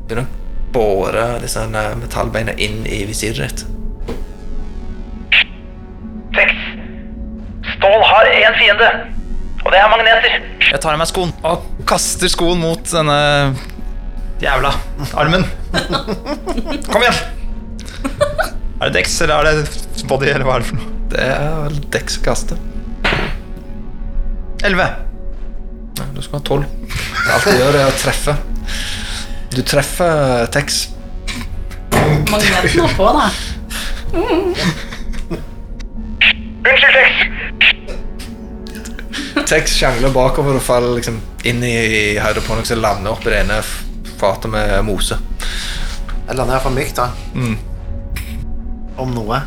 Begynner 0.09 0.25
å 0.25 0.73
båre 0.73 1.25
disse 1.43 1.61
her 1.61 1.95
metallbeina 1.99 2.55
inn 2.57 2.81
i 2.89 3.03
visiret 3.05 3.41
ditt. 3.43 3.63
Seks. 6.35 6.65
Stål 7.75 8.05
har 8.07 8.29
én 8.33 8.57
fiende, 8.57 8.89
og 9.61 9.69
det 9.73 9.81
er 9.81 9.91
magneter. 9.93 10.39
Jeg 10.71 10.81
tar 10.81 10.95
av 10.95 11.01
meg 11.03 11.11
skoen 11.11 11.33
og 11.45 11.67
kaster 11.89 12.31
skoen 12.31 12.61
mot 12.63 12.81
denne 12.93 13.19
jævla 14.41 14.71
armen. 15.21 15.45
Kom 16.89 17.01
igjen! 17.03 17.19
Er 18.81 18.89
det 18.89 18.93
Dex, 18.95 19.21
eller 19.21 19.45
er 19.45 19.59
det 19.61 20.05
body, 20.09 20.25
eller 20.31 20.45
hva 20.47 20.55
er 20.57 20.63
det 20.63 20.69
for 20.71 20.79
noe? 20.79 20.87
Det 21.11 21.25
er 21.27 21.75
Dex 21.93 22.17
kaste. 22.25 22.55
Elleve. 24.65 24.87
Nei, 25.99 26.07
Du 26.15 26.21
skal 26.25 26.39
ha 26.39 26.43
tolv. 26.47 26.65
Alt 27.35 27.45
du 27.45 27.53
gjør, 27.59 27.77
er 27.77 27.85
å 27.91 27.99
treffe. 28.01 28.33
Du 29.53 29.61
treffer 29.67 30.47
Tex. 30.55 30.67
Magneten 32.31 32.81
er 32.85 32.95
på, 32.97 33.07
da. 33.17 33.25
Unnskyld, 36.61 36.95
Tex. 36.97 37.11
Tex 39.51 39.75
sjangler 39.75 40.13
bakover 40.15 40.55
og 40.57 40.63
faller 40.63 40.97
liksom 40.97 41.17
inn 41.49 41.61
i 41.65 42.17
hydroponics 42.21 42.71
og 42.75 42.81
lander 42.81 43.11
oppi 43.13 43.29
det 43.33 43.39
ene 43.43 43.57
fatet 44.21 44.51
med 44.53 44.77
mose. 44.85 45.17
Jeg 46.27 46.37
lander 46.37 46.55
iallfall 46.55 46.75
mykt, 46.77 46.99
da. 47.01 47.09
Om 49.01 49.13
noe. 49.15 49.41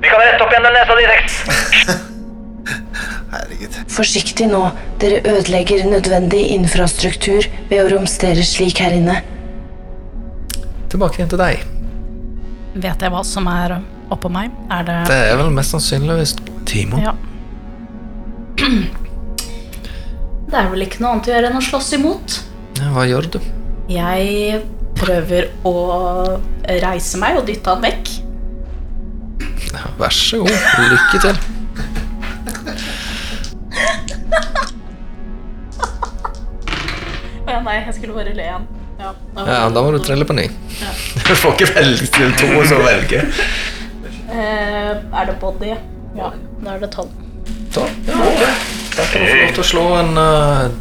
Vi 0.00 0.08
kan 0.08 0.20
rette 0.22 0.44
opp 0.44 0.52
igjen 0.52 0.66
den 0.66 0.74
nesa 0.76 0.96
di, 0.98 1.04
Rex. 1.10 1.40
Herregud. 3.30 3.76
Forsiktig 3.94 4.48
nå, 4.50 4.62
dere 5.02 5.20
ødelegger 5.36 5.84
nødvendig 5.86 6.42
infrastruktur 6.56 7.46
ved 7.70 7.78
å 7.84 7.88
romstere 7.92 8.42
slik 8.46 8.80
her 8.82 8.96
inne. 8.96 9.20
Tilbake 10.90 11.20
igjen 11.20 11.30
til 11.30 11.40
deg. 11.40 11.62
Vet 12.74 13.02
jeg 13.04 13.12
hva 13.14 13.22
som 13.26 13.46
er 13.50 13.76
oppå 14.10 14.30
meg? 14.32 14.50
Er 14.72 14.82
det 14.88 14.98
Det 15.10 15.20
er 15.30 15.38
vel 15.38 15.52
mest 15.54 15.76
sannsynligvis 15.76 16.34
Timo. 16.66 16.98
Ja. 17.02 17.14
Det 20.50 20.58
er 20.58 20.66
vel 20.72 20.82
ikke 20.82 20.98
noe 21.04 21.14
annet 21.14 21.28
å 21.30 21.34
gjøre 21.36 21.50
enn 21.52 21.60
å 21.60 21.62
slåss 21.62 21.92
imot. 22.00 22.40
Ja, 22.80 22.90
hva 22.96 23.04
gjør 23.06 23.28
du? 23.36 23.38
Jeg 23.90 24.60
prøver 24.94 25.48
å 25.66 25.70
reise 26.82 27.18
meg 27.18 27.40
og 27.40 27.48
dytte 27.48 27.72
han 27.72 27.80
vekk. 27.82 28.10
Vær 29.98 30.12
så 30.14 30.38
god. 30.44 30.58
Lykke 30.92 31.20
til. 31.24 31.40
Å 37.40 37.50
ja, 37.50 37.62
nei, 37.66 37.80
jeg 37.80 37.96
skulle 37.96 38.14
bare 38.14 38.34
le 38.36 38.44
igjen. 38.44 38.68
Ja, 39.00 39.10
da 39.34 39.46
Ja, 39.48 39.62
Da 39.74 39.82
må 39.82 39.90
du 39.96 39.98
trelle 40.04 40.26
på 40.28 40.36
ny. 40.38 40.46
Du 41.26 41.32
får 41.34 41.56
ikke 41.56 41.70
velge 41.80 42.06
til 42.14 42.36
to 42.38 42.50
og 42.60 42.68
så 42.70 42.78
velge. 42.84 43.24
Eh, 44.30 44.92
er 44.94 45.26
det 45.26 45.34
body? 45.42 45.72
Ja, 46.18 46.30
da 46.62 46.76
er 46.76 46.84
det 46.84 46.92
tolv. 46.94 47.10
Tolv? 47.74 47.90
ja, 48.06 48.20
ok. 48.28 48.46
Da 48.94 49.08
kan 49.10 49.24
du 49.24 49.26
få 49.26 49.40
lov 49.40 49.52
til 49.58 49.64
å 49.64 49.68
slå 49.72 49.84
en 49.98 50.14
uh, 50.18 50.78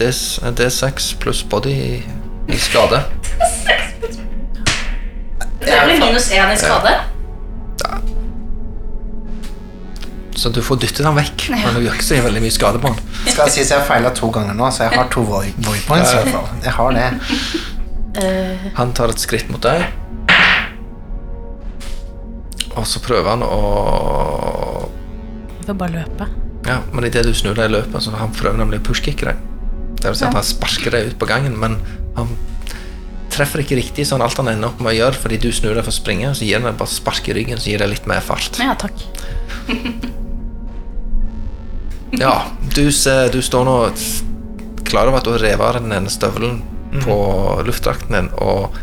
D- 0.00 0.08
er 0.48 0.52
D6 0.56 1.10
pluss 1.20 1.42
body 1.44 1.70
i, 1.76 2.02
i 2.48 2.56
skade. 2.58 3.02
Det 5.60 5.76
blir 5.84 5.98
minus 6.00 6.30
én 6.32 6.52
i 6.52 6.56
skade. 6.58 6.94
Så 10.40 10.48
du 10.48 10.62
får 10.64 10.78
dyttet 10.80 11.04
den 11.04 11.16
vekk, 11.18 11.48
men 11.52 11.74
du 11.76 11.82
gjør 11.84 11.96
ikke 11.98 12.06
så 12.06 12.20
veldig 12.24 12.40
mye 12.40 12.54
skade 12.54 12.80
på 12.80 12.88
den. 12.94 13.10
Skal 13.26 13.42
jeg 13.44 13.52
si 13.52 13.60
at 13.66 13.72
jeg 13.74 13.80
har 13.82 13.88
feila 13.90 14.12
to 14.16 14.30
ganger 14.32 14.56
nå, 14.56 14.70
så 14.72 14.86
jeg 14.86 14.96
har 14.96 15.10
to 15.12 15.24
void 15.28 15.52
points. 15.88 16.14
Jeg 16.64 16.72
har 16.78 16.94
det. 16.96 17.08
Eh, 18.20 18.64
Han 18.78 18.94
tar 18.96 19.12
et 19.12 19.20
skritt 19.20 19.50
mot 19.52 19.60
deg. 19.62 19.84
Og 22.78 22.86
så 22.88 23.02
prøver 23.04 23.28
han 23.34 23.42
å 23.44 23.60
får 25.66 25.76
bare 25.76 25.92
løpe. 26.00 26.26
Ja, 26.66 26.78
men 26.94 27.04
idet 27.06 27.26
du 27.28 27.34
snur 27.36 27.54
deg 27.58 27.68
i 27.68 27.74
løpet, 27.74 28.00
så 28.02 28.14
han 28.16 28.32
prøver 28.32 28.56
nemlig 28.62 28.80
å 28.80 28.86
pushkicke 28.88 29.28
deg. 29.28 29.44
Det 30.00 30.08
vil 30.08 30.16
si 30.16 30.24
at 30.26 30.36
han 30.36 30.46
sparker 30.46 30.94
deg 30.96 31.10
ut 31.10 31.18
på 31.20 31.28
gangen, 31.28 31.58
men 31.60 31.76
han 32.16 32.32
treffer 33.30 33.62
ikke 33.62 33.78
riktig 33.78 34.06
sånn 34.08 34.24
alt 34.24 34.38
han 34.40 34.48
ender 34.50 34.72
opp 34.72 34.80
med 34.82 34.94
å 34.94 34.96
gjøre, 34.96 35.20
fordi 35.22 35.38
du 35.40 35.50
snur 35.54 35.76
deg 35.76 35.84
for 35.84 35.92
å 35.92 35.98
springe, 36.00 36.32
så 36.34 36.46
gir 36.48 36.58
han 36.58 36.66
deg 36.70 36.80
bare 36.80 36.92
spark 36.92 37.28
i 37.30 37.36
ryggen, 37.36 37.60
så 37.60 37.70
gir 37.70 37.82
det 37.84 37.90
litt 37.92 38.08
mer 38.10 38.24
fart. 38.24 38.58
Ja, 38.62 38.74
takk. 38.80 38.96
Ja, 42.18 42.42
du, 42.74 42.90
ser, 42.92 43.28
du 43.30 43.38
står 43.38 43.64
nå 43.68 43.74
klar 44.82 45.06
over 45.06 45.20
at 45.20 45.24
du 45.28 45.30
har 45.30 45.38
revet 45.44 45.62
av 45.62 45.76
den 45.78 45.92
ene 45.94 46.10
støvelen 46.10 46.56
på 47.04 47.14
luftdrakten 47.62 48.16
din, 48.16 48.30
og 48.34 48.74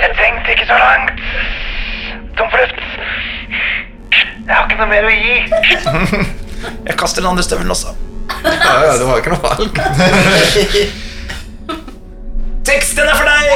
Jeg 0.00 0.10
tenkte 0.18 0.50
ikke 0.54 0.66
så 0.66 0.76
langt. 0.82 1.22
Tom 2.36 2.50
for 2.50 2.58
luft. 2.58 2.78
Jeg 4.10 4.56
har 4.56 4.66
ikke 4.80 4.86
noe 4.86 4.90
mer 4.94 5.04
å 5.04 5.12
gi. 5.12 5.34
Jeg 6.88 6.96
kaster 7.00 7.22
den 7.22 7.30
andre 7.30 7.44
støvelen 7.44 7.70
også. 7.72 7.94
Ja, 8.44 8.74
ja, 8.86 8.92
du 9.00 9.04
har 9.08 9.20
ikke 9.20 9.32
noe 9.34 9.42
valg. 9.44 9.70
Teksten 12.70 13.08
er 13.08 13.16
for 13.16 13.26
deg! 13.26 13.48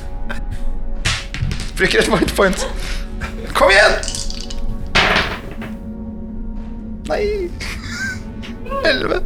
Bruker 1.80 1.98
et 2.02 2.10
white 2.12 2.34
point. 2.36 2.66
Kom 3.56 3.72
igjen! 3.72 3.94
Nei 7.10 7.24
Elleve. 8.86 9.18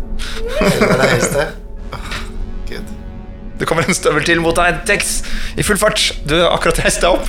Det 3.58 3.66
kommer 3.68 3.82
en 3.86 3.94
støvel 3.94 4.24
til 4.26 4.40
mot 4.42 4.56
deg, 4.56 4.80
Tex, 4.88 5.20
i 5.58 5.62
full 5.66 5.78
fart. 5.78 6.00
Du 6.26 6.34
har 6.38 6.54
akkurat 6.54 6.80
reist 6.86 7.04
deg 7.04 7.10
opp. 7.18 7.28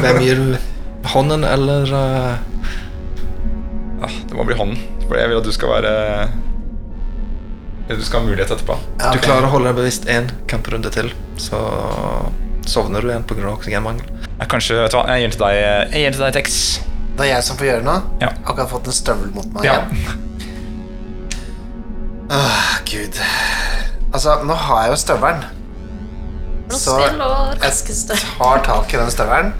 Hvem 0.00 0.24
gir 0.24 0.40
du 0.40 0.56
hånden 1.12 1.44
eller 1.44 1.92
uh... 1.92 2.34
ja, 4.02 4.10
det 4.28 4.34
må 4.36 4.44
bli 4.48 4.56
hånden, 4.58 4.78
for 5.06 5.16
jeg 5.20 5.30
vil 5.30 5.38
at 5.40 5.46
du 5.46 5.52
skal 5.54 5.72
være 5.76 5.92
Du 7.88 8.02
skal 8.02 8.20
ha 8.20 8.26
mulighet 8.26 8.50
etterpå. 8.50 8.76
Ja, 8.98 9.12
Du 9.14 9.20
klarer 9.22 9.46
å 9.46 9.52
holde 9.52 9.70
deg 9.70 9.78
bevisst 9.78 10.08
én 10.10 10.26
kamprunde 10.50 10.90
til, 10.90 11.12
så 11.38 11.60
sovner 12.66 13.00
du 13.04 13.12
igjen 13.12 13.22
pga. 13.28 13.46
oksygenmangel. 13.52 14.08
Jeg, 14.40 14.48
kanskje, 14.50 14.80
vet 14.82 14.90
du 14.92 14.98
hva, 14.98 15.04
jeg 15.14 15.22
gir 15.22 15.28
den 15.30 15.36
til 15.36 15.44
deg, 15.46 15.58
jeg 15.62 16.00
gir 16.02 16.10
den 16.10 16.18
til 16.18 16.24
deg, 16.26 16.32
Tex. 16.34 16.56
Det 17.16 17.24
er 17.24 17.30
jeg 17.30 17.44
som 17.46 17.56
får 17.56 17.68
gjøre 17.70 17.84
noe? 17.86 18.00
Ja. 18.20 18.32
Akkurat 18.44 18.68
fått 18.68 18.90
en 18.90 18.96
støvel 18.96 19.30
mot 19.32 19.46
meg 19.54 19.64
Ja. 19.64 19.76
igjen. 19.86 20.24
Åh, 22.30 22.72
Gud. 22.90 23.20
Altså, 24.12 24.34
nå 24.44 24.54
har 24.66 24.82
jeg 24.82 24.90
jo 24.90 24.98
støvelen. 25.00 25.44
Så 26.74 26.96
jeg 26.98 27.14
tar 28.18 28.62
tak 28.66 28.94
i 28.94 28.98
den 28.98 29.10
støvelen. 29.14 29.52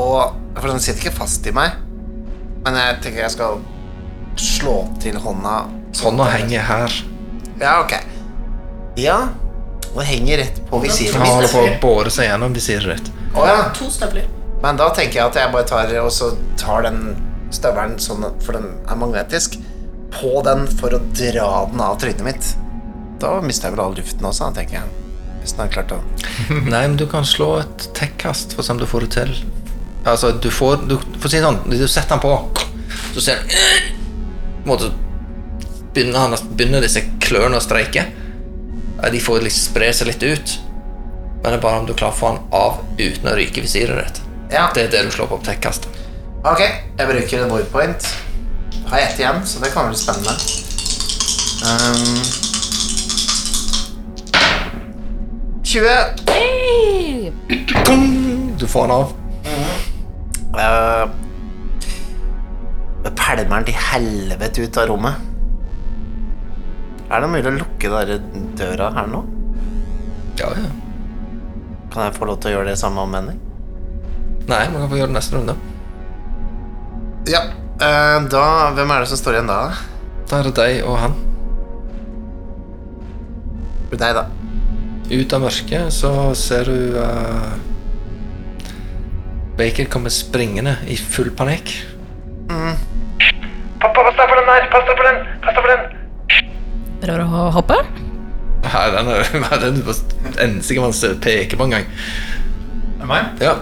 Og 0.00 0.34
For 0.58 0.70
den 0.70 0.80
sitter 0.82 1.04
ikke 1.08 1.16
fast 1.18 1.46
i 1.46 1.52
meg. 1.54 1.74
Men 2.64 2.76
jeg 2.78 3.00
tenker 3.04 3.24
jeg 3.24 3.34
skal 3.34 3.58
slå 4.40 4.76
til 5.02 5.18
hånda. 5.20 5.56
Hånda 6.00 6.28
henger 6.32 6.64
her. 6.66 6.94
Ja, 7.60 7.74
ok. 7.82 7.92
Ja. 8.98 9.18
Den 9.94 10.08
henger 10.08 10.40
rett 10.42 10.62
på 10.70 10.80
visiret 10.82 11.14
Han 11.20 11.26
holder 11.28 11.50
mitt. 11.50 11.80
på 11.82 11.90
å 11.90 11.92
båre 11.94 12.10
seg 12.10 12.30
gjennom 12.30 12.54
visiret 12.56 12.96
ditt. 12.96 13.12
Oh, 13.34 13.44
ja. 13.46 13.68
To 13.76 13.90
støvler. 13.92 14.26
Men 14.64 14.78
da 14.80 14.88
tenker 14.96 15.20
jeg 15.20 15.26
at 15.28 15.38
jeg 15.38 15.52
bare 15.52 15.68
tar 15.68 15.92
og 16.00 16.10
så 16.14 16.32
tar 16.58 16.86
den 16.86 17.00
støvelen 17.54 17.98
sånn, 18.02 18.24
for 18.42 18.56
den 18.56 18.70
er 18.90 18.98
magnetisk, 18.98 19.58
på 20.14 20.40
den 20.46 20.64
for 20.80 20.94
å 20.96 21.00
dra 21.14 21.48
den 21.70 21.82
av 21.84 21.98
trynet 22.02 22.24
mitt. 22.26 22.52
Da 23.22 23.36
mister 23.44 23.68
jeg 23.68 23.76
vel 23.76 23.84
all 23.84 23.98
luften 23.98 24.26
også, 24.26 24.48
tenker 24.56 24.80
jeg. 24.80 24.94
Hvis 25.42 25.52
den 25.54 25.66
har 25.66 25.74
klart 25.74 25.92
å 25.92 26.00
Nei, 26.72 26.86
men 26.88 26.96
du 26.98 27.04
kan 27.10 27.26
slå 27.28 27.58
et 27.60 27.86
tech-kast 27.98 28.54
for 28.56 28.64
å 28.64 28.66
se 28.66 28.74
om 28.74 28.80
du 28.80 28.86
får 28.88 29.06
det 29.06 29.12
til. 29.18 29.34
Altså, 30.04 30.32
du 30.32 30.50
får 30.50 30.76
Du 30.88 30.98
får 31.20 31.28
si 31.32 31.40
sånn, 31.40 31.58
du 31.70 31.88
setter 31.88 32.16
den 32.16 32.20
på, 32.20 32.48
så 33.14 33.20
ser 33.24 33.36
du 33.40 33.48
På 33.48 33.54
en 34.64 34.68
måte 34.68 34.90
begynner, 35.94 36.18
han, 36.18 36.34
begynner 36.58 36.80
disse 36.82 37.00
klørne 37.22 37.56
å 37.60 37.62
streike. 37.62 38.02
De 39.12 39.20
får 39.22 39.42
liksom 39.44 39.70
spre 39.70 39.92
seg 39.94 40.06
litt 40.10 40.22
ut. 40.26 40.54
Men 41.44 41.52
det 41.52 41.58
er 41.58 41.62
bare 41.62 41.78
om 41.82 41.86
du 41.86 41.94
klarer 41.94 42.14
å 42.16 42.18
få 42.18 42.28
den 42.32 42.42
av 42.56 42.72
uten 42.98 43.28
å 43.30 43.36
ryke 43.38 43.62
visiret 43.62 43.96
ditt. 44.00 44.18
Ja. 44.50 44.70
Det 44.74 44.82
er 44.86 44.90
det 44.90 45.02
du 45.06 45.10
slår 45.14 45.28
på 45.30 45.38
på. 45.44 45.52
Ok, 46.44 46.60
jeg 46.60 47.06
bruker 47.08 47.42
en 47.44 47.52
void 47.52 47.68
point. 47.72 48.00
Har 48.90 48.98
ett 48.98 49.18
igjen, 49.20 49.46
så 49.46 49.60
det 49.62 49.70
kan 49.72 49.88
bli 49.88 49.96
spennende. 49.96 50.34
Um, 51.64 52.44
20. 55.64 57.32
Du 58.58 58.66
får 58.66 58.82
den 58.82 58.90
av. 58.96 59.23
Uh, 60.54 61.10
pælmer 63.14 63.56
den 63.56 63.68
til 63.68 63.78
helvete 63.90 64.64
ut 64.64 64.78
av 64.80 64.88
rommet. 64.90 65.14
Er 67.10 67.22
det 67.22 67.30
mulig 67.30 67.50
å 67.50 67.56
lukke 67.58 67.90
der 67.92 68.14
døra 68.58 68.90
her 68.96 69.10
nå? 69.10 69.20
Ja, 70.40 70.50
ja. 70.56 70.70
Kan 71.92 72.08
jeg 72.08 72.16
få 72.16 72.26
lov 72.26 72.40
til 72.42 72.50
å 72.50 72.56
gjøre 72.56 72.72
det 72.72 72.78
samme 72.80 73.04
om 73.04 73.12
Henning? 73.14 73.38
Nei, 74.48 74.64
man 74.72 74.82
kan 74.82 74.90
få 74.90 74.98
gjøre 74.98 75.12
det 75.12 75.18
neste 75.18 75.38
runde. 75.38 75.54
Ja. 77.30 77.44
Uh, 77.74 78.22
da 78.30 78.46
Hvem 78.76 78.92
er 78.94 79.02
det 79.02 79.10
som 79.10 79.18
står 79.18 79.38
igjen 79.38 79.50
da? 79.50 79.60
Da 80.30 80.40
er 80.40 80.48
det 80.48 80.56
deg 80.58 80.80
og 80.88 80.98
han. 81.02 81.16
Deg, 83.94 84.16
da. 84.16 84.24
Ut 85.12 85.34
av 85.36 85.44
mørket 85.44 85.92
så 85.94 86.10
ser 86.34 86.66
du 86.66 86.96
eh, 86.98 87.50
Baker 89.58 89.86
kommer 89.90 90.10
springende 90.10 90.76
i 90.90 90.96
full 90.98 91.30
panikk. 91.36 91.70
Pappa, 93.80 94.00
pass 94.02 94.16
deg 94.18 94.30
for 94.30 94.38
den 94.40 94.48
der! 94.50 94.64
Pass 94.72 94.88
deg 94.88 94.96
for 94.98 95.06
den! 95.06 95.20
Pass 95.44 95.54
deg 95.54 95.62
for 95.62 95.70
den! 95.70 95.84
Prøver 97.04 97.22
å 97.28 97.44
hoppe. 97.54 97.76
Nei, 98.64 98.84
den 98.94 99.10
er 99.12 99.28
den 99.62 99.78
er 99.84 100.46
eneste 100.46 100.74
ikke 100.74 100.86
man 100.86 101.20
peker 101.22 101.60
på 101.60 101.68
en 101.68 101.76
gang. 101.76 101.86
Er 102.98 103.10
meg? 103.10 103.44
Ja. 103.44 103.58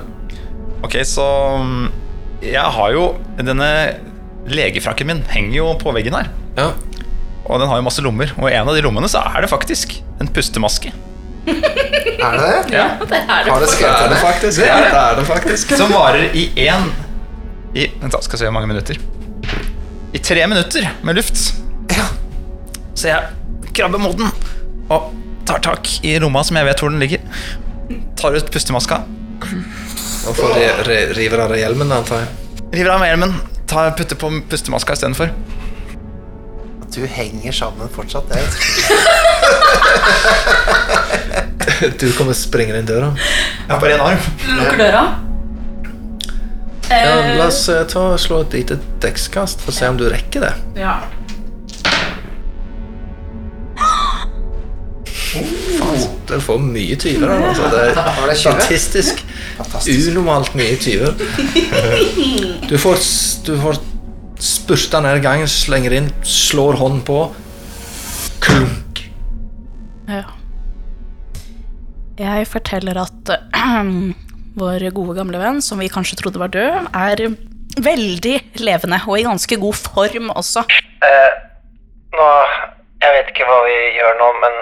Ok, 0.86 0.96
så 1.06 1.26
mm, 1.62 1.84
Jeg 2.42 2.72
har 2.74 2.94
jo 2.94 3.04
Denne 3.38 3.68
legefrakken 4.50 5.06
min 5.06 5.20
henger 5.30 5.56
jo 5.60 5.68
på 5.78 5.92
veggen 5.94 6.16
her. 6.18 6.32
ja. 6.58 6.72
Og 7.42 7.58
den 7.58 7.66
har 7.68 7.80
jo 7.80 7.84
masse 7.84 8.02
lommer. 8.04 8.30
Og 8.38 8.46
i 8.48 8.54
en 8.54 8.68
av 8.70 8.76
de 8.76 8.82
lommene 8.84 9.08
så 9.10 9.18
er 9.26 9.42
det 9.42 9.50
faktisk 9.50 9.96
en 10.22 10.28
pustemaske. 10.30 10.92
Er 12.22 12.30
det 12.36 12.42
det? 12.42 12.76
Ja. 12.76 12.86
Har 13.28 13.44
det 13.60 13.66
Det 13.66 13.72
skrevet 13.74 13.96
er 13.96 14.02
det 14.02 14.08
det? 14.14 14.20
faktisk. 14.22 14.58
Ja, 14.66 14.76
det 14.80 14.86
er 15.00 15.14
det 15.20 15.24
faktisk. 15.28 15.66
Som 15.80 15.88
varer 15.94 16.24
i 16.38 16.40
én 16.68 16.84
i, 17.74 17.86
Vent, 18.02 18.12
da, 18.12 18.18
skal 18.20 18.38
se 18.38 18.44
hvor 18.48 18.52
mange 18.58 18.68
minutter. 18.68 18.96
I 20.12 20.18
tre 20.20 20.44
minutter 20.46 20.90
med 21.02 21.14
luft. 21.16 21.38
Ja. 21.96 22.04
Så 22.94 23.08
jeg 23.08 23.20
krabber 23.74 23.98
mot 24.02 24.18
den 24.18 24.28
og 24.92 25.00
tar 25.48 25.58
tak 25.64 25.88
i 26.04 26.18
lomma 26.20 26.42
som 26.44 26.56
jeg 26.60 26.66
vet 26.68 26.80
hvor 26.84 26.90
den 26.92 27.00
ligger. 27.00 27.20
Tar 28.20 28.36
ut 28.36 28.50
pustemaska, 28.52 28.96
Og 30.28 30.36
får 30.36 30.52
re, 30.54 30.68
re, 30.86 30.98
river 31.16 31.38
av 31.46 31.50
deg 31.54 31.58
hjelmen, 31.64 31.92
antar 31.96 32.16
jeg. 32.22 32.28
river 32.76 32.90
av 32.94 33.00
meg 33.02 33.08
hjelmen, 33.14 33.32
tar, 33.72 33.86
putter 33.98 34.16
på 34.20 34.26
pustemaska 34.52 34.92
istedenfor. 34.98 35.28
Du 36.92 37.00
henger 37.08 37.52
sammen 37.56 37.88
fortsatt. 37.96 38.28
Jeg 38.36 38.44
Du 42.02 42.06
kommer 42.16 42.36
springende 42.36 42.82
inn 42.82 42.88
døra. 42.88 43.12
Jeg 43.16 43.70
har 43.70 43.80
bare 43.82 43.96
én 43.96 44.04
arm. 44.06 44.30
Lukker 44.58 44.78
døra. 44.82 45.02
Ja, 46.92 47.12
la 47.38 47.46
oss 47.48 47.62
eh, 47.72 47.84
ta 47.88 48.00
og 48.12 48.18
slå 48.20 48.42
et 48.44 48.52
lite 48.58 48.76
dekkskast 49.00 49.62
for 49.64 49.72
å 49.72 49.76
se 49.76 49.88
om 49.88 49.96
du 50.00 50.04
rekker 50.12 50.44
det. 50.44 50.52
Ja. 50.82 50.98
Du 56.28 56.40
får 56.40 56.58
mye 56.62 56.96
tyver. 57.00 57.28
da, 57.28 57.38
Altså. 57.48 57.62
Det 57.72 57.80
er 57.80 57.94
Var 57.94 58.34
20? 58.34 58.36
statistisk 58.42 59.22
Fantastisk. 59.56 60.10
unormalt 60.12 60.54
mye 60.54 60.76
tyver. 60.76 61.14
Du 62.68 62.76
får, 62.78 62.94
s- 62.96 63.40
du 63.46 63.54
får 63.60 63.80
spurta 64.40 65.00
ned 65.04 65.20
gangen, 65.22 65.48
slenger 65.48 65.92
inn, 65.92 66.06
slår 66.24 66.78
hånden 66.80 67.02
på. 67.04 67.18
Klunk. 68.40 69.02
Ja. 70.08 70.22
Jeg 72.22 72.46
forteller 72.46 72.98
at 73.02 73.30
vår 74.60 74.84
gode 74.94 75.16
gamle 75.18 75.40
venn, 75.40 75.58
som 75.64 75.80
vi 75.82 75.90
kanskje 75.90 76.20
trodde 76.20 76.38
var 76.42 76.52
død, 76.54 76.90
er 76.94 77.24
veldig 77.82 78.34
levende 78.60 78.98
og 79.08 79.16
i 79.18 79.24
ganske 79.26 79.56
god 79.64 79.78
form 79.80 80.30
også. 80.30 80.62
Eh, 81.08 81.32
nå 82.14 82.28
Jeg 83.02 83.14
vet 83.16 83.30
ikke 83.32 83.46
hva 83.48 83.56
vi 83.66 83.78
gjør 83.96 84.18
nå, 84.20 84.28
men 84.44 84.58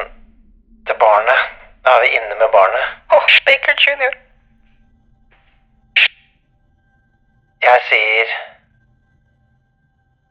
det 0.89 0.95
barnet 1.03 1.41
Da 1.85 1.97
er 1.97 2.05
vi 2.05 2.13
inne 2.17 2.37
med 2.41 2.49
barnet. 2.55 2.87
Åh, 3.13 3.35
Baker 3.47 3.77
jr. 3.85 4.15
Jeg 7.67 7.83
sier 7.91 8.33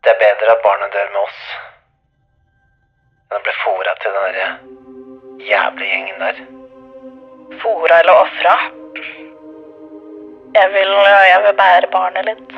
Det 0.03 0.13
er 0.15 0.21
bedre 0.23 0.55
at 0.55 0.63
barnet 0.65 0.95
dør 0.95 1.11
med 1.13 1.21
oss 1.27 1.41
enn 3.29 3.37
å 3.37 3.43
bli 3.45 3.53
fora 3.61 3.91
til 4.01 4.15
den 4.15 4.23
derre 4.25 4.47
jævla 5.45 5.85
gjengen 5.91 6.23
der. 6.23 6.39
Fora 7.57 7.99
eller 7.99 8.21
ofra. 8.23 8.55
Jeg 10.53 10.69
vil, 10.73 10.91
jeg 11.29 11.41
vil 11.45 11.55
bære 11.57 11.89
barnet 11.93 12.27
litt. 12.29 12.53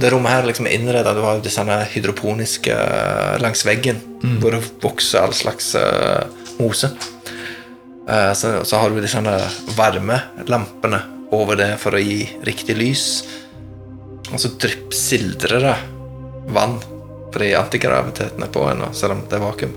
Det 0.00 0.10
rommet 0.12 0.32
her 0.32 0.46
liksom 0.48 0.68
er 0.68 0.76
innreda. 0.78 1.12
Du 1.14 1.22
har 1.24 1.40
disse 1.44 1.64
hydroponiske 1.94 2.74
eh, 2.74 3.38
langs 3.42 3.64
veggen, 3.66 4.00
hvor 4.40 4.54
det 4.56 4.62
vokser 4.82 5.20
all 5.26 5.34
slags 5.36 5.74
uh, 5.76 6.24
mose. 6.60 6.88
Uh, 8.08 8.32
så, 8.34 8.54
så 8.64 8.80
har 8.80 8.90
du 8.90 9.00
disse 9.02 9.20
varmelampene 9.76 11.02
over 11.36 11.58
det 11.60 11.74
for 11.82 11.94
å 11.94 12.00
gi 12.00 12.22
riktig 12.48 12.78
lys. 12.78 13.04
Og 14.30 14.38
så 14.40 14.54
dryppsildrer 14.62 15.66
det 15.66 15.76
vann, 16.54 16.78
fordi 17.34 17.52
antigraviteten 17.58 18.46
er 18.46 18.54
på 18.54 18.64
ennå, 18.70 18.92
selv 18.96 19.18
om 19.18 19.24
det 19.28 19.36
er 19.36 19.44
vakuum. 19.44 19.76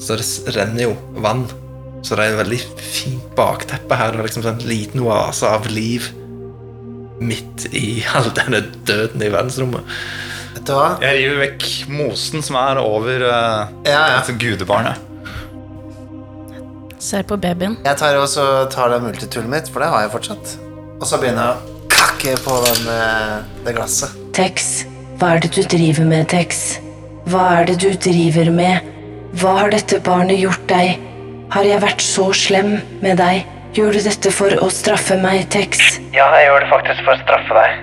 Så 0.00 0.16
det 0.16 0.54
renner 0.56 0.86
jo 0.86 0.94
vann. 1.20 1.44
Så 2.00 2.16
det 2.16 2.24
er 2.24 2.32
et 2.32 2.40
veldig 2.40 2.60
fint 2.80 3.28
bakteppe 3.36 3.98
her. 3.98 4.14
Det 4.14 4.22
er 4.22 4.28
liksom 4.30 4.46
en 4.48 4.64
liten 4.68 5.04
oase 5.04 5.48
av 5.48 5.68
liv 5.70 6.08
midt 7.20 7.66
i 7.76 8.00
all 8.16 8.30
denne 8.36 8.62
døden 8.88 9.22
i 9.22 9.28
verdensrommet. 9.32 10.00
Vet 10.54 10.64
du 10.66 10.72
hva? 10.74 10.88
Jeg 11.04 11.20
river 11.20 11.42
vekk 11.44 11.68
mosen 11.92 12.42
som 12.44 12.56
er 12.60 12.80
over 12.82 13.26
uh, 13.28 13.70
Ja, 13.86 14.02
ja. 14.16 14.22
gudebarnet. 14.40 15.06
Ser 17.00 17.24
på 17.24 17.38
babyen. 17.40 17.78
Jeg 17.84 17.96
tar 17.96 18.16
også 18.20 18.44
tar 18.72 18.90
det 18.92 19.00
multitoolet 19.04 19.48
mitt, 19.48 19.68
for 19.72 19.80
det 19.80 19.88
har 19.88 20.04
jeg 20.04 20.12
fortsatt. 20.12 20.56
Og 21.00 21.06
så 21.08 21.16
begynner 21.20 21.46
jeg 21.46 21.56
å 21.56 21.92
kakke 21.94 22.34
på 22.44 22.56
den, 22.66 22.90
eh, 22.92 23.36
det 23.64 23.72
glasset. 23.78 24.12
Tex, 24.36 24.84
hva 25.16 25.34
er 25.36 25.40
det 25.40 25.54
du 25.56 25.62
driver 25.64 26.04
med, 26.10 26.28
Tex? 26.28 26.76
Hva 27.32 27.46
er 27.60 27.70
det 27.70 27.78
du 27.80 27.88
driver 27.96 28.50
med? 28.52 28.90
Hva 29.40 29.54
har 29.62 29.72
dette 29.72 30.00
barnet 30.04 30.42
gjort 30.42 30.66
deg? 30.68 31.00
Har 31.50 31.66
jeg 31.66 31.80
vært 31.82 32.02
så 32.04 32.28
slem 32.36 32.76
med 33.02 33.18
deg? 33.18 33.42
Gjør 33.74 33.94
du 33.96 34.00
dette 34.02 34.30
for 34.34 34.54
å 34.62 34.68
straffe 34.74 35.16
meg, 35.22 35.44
Tex? 35.50 35.80
Ja, 36.14 36.26
jeg 36.38 36.48
gjør 36.48 36.64
det 36.64 36.68
faktisk 36.72 37.02
for 37.06 37.14
å 37.14 37.20
straffe 37.22 37.56
deg. 37.58 37.80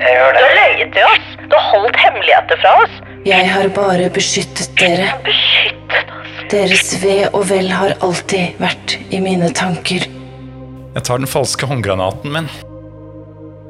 Jeg 0.00 0.16
gjør 0.16 0.32
Du 0.32 0.38
det. 0.38 0.44
har 0.46 0.56
løyet 0.58 0.92
til 0.96 1.08
oss. 1.08 1.26
Du 1.50 1.54
har 1.56 1.66
holdt 1.74 1.98
hemmeligheter 2.00 2.60
fra 2.62 2.72
oss. 2.84 2.94
Jeg 3.28 3.48
har 3.52 3.68
bare 3.76 4.08
beskyttet 4.12 4.70
dere. 4.80 5.10
Beskyttet 5.26 6.12
oss. 6.16 6.32
Deres 6.50 6.94
ve 7.04 7.16
og 7.30 7.44
vel 7.50 7.68
har 7.70 7.92
alltid 8.02 8.56
vært 8.60 8.96
i 9.12 9.20
mine 9.22 9.50
tanker. 9.56 10.06
Jeg 10.96 11.04
tar 11.06 11.20
den 11.22 11.28
falske 11.30 11.68
håndgranaten 11.70 12.32
min 12.34 12.48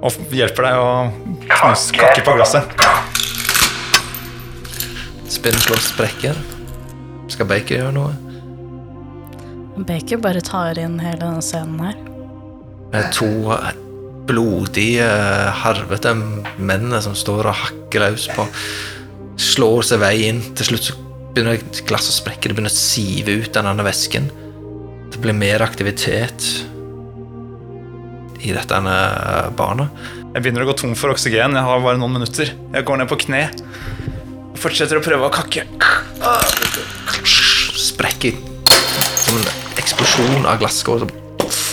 og 0.01 0.15
hjelper 0.33 0.65
deg 0.65 0.79
å 0.81 0.93
knuse 1.51 1.93
kakke 1.93 2.23
på 2.25 2.33
glasset. 2.39 2.71
Spinnen 5.29 5.61
slår 5.61 5.83
sprekker. 5.85 6.39
Skal 7.29 7.47
Baker 7.51 7.77
gjøre 7.83 7.93
noe? 7.99 8.15
Baker 9.87 10.21
bare 10.21 10.43
tar 10.45 10.79
inn 10.81 10.99
hele 11.01 11.21
denne 11.23 11.45
scenen 11.45 11.81
her. 11.85 12.01
Er 12.97 13.07
to 13.15 13.29
blodige, 14.31 15.07
harvete 15.63 16.15
menn 16.59 16.95
som 17.03 17.17
står 17.19 17.49
og 17.51 17.61
hakker 17.65 18.05
løs 18.05 18.29
på 18.35 18.47
Slår 19.41 19.87
seg 19.89 20.03
vei 20.03 20.17
inn. 20.29 20.43
Til 20.59 20.69
slutt 20.69 20.91
så 20.91 20.97
begynner 21.33 21.63
glasset 21.89 22.13
å 22.13 22.19
sprekke. 22.19 22.51
Det 22.51 22.57
begynner 22.57 22.73
å 22.73 22.77
sive 22.77 23.39
ut 23.41 23.55
den 23.55 23.69
andre 23.71 23.87
væsken. 23.87 24.27
Det 25.11 25.21
blir 25.23 25.37
mer 25.37 25.65
aktivitet 25.65 26.45
i 28.45 28.53
dette 28.53 28.77
ene 28.77 28.97
barnet. 29.57 29.89
Jeg 30.35 30.45
begynner 30.45 30.67
å 30.67 30.69
gå 30.69 30.77
tom 30.83 30.93
for 30.99 31.15
oksygen. 31.15 31.57
Jeg 31.57 31.67
har 31.71 31.81
bare 31.87 32.01
noen 32.01 32.19
minutter. 32.19 32.53
Jeg 32.53 32.87
går 32.87 33.01
ned 33.01 33.09
på 33.09 33.19
kne. 33.25 33.47
Fortsetter 34.61 35.01
å 35.01 35.05
prøve 35.05 35.31
å 35.31 35.33
kakke. 35.33 35.65
Sprekker 37.81 38.37
som 39.25 39.41
en 39.41 39.60
eksplosjon 39.81 40.47
av 40.49 40.61
glasskår. 40.61 41.09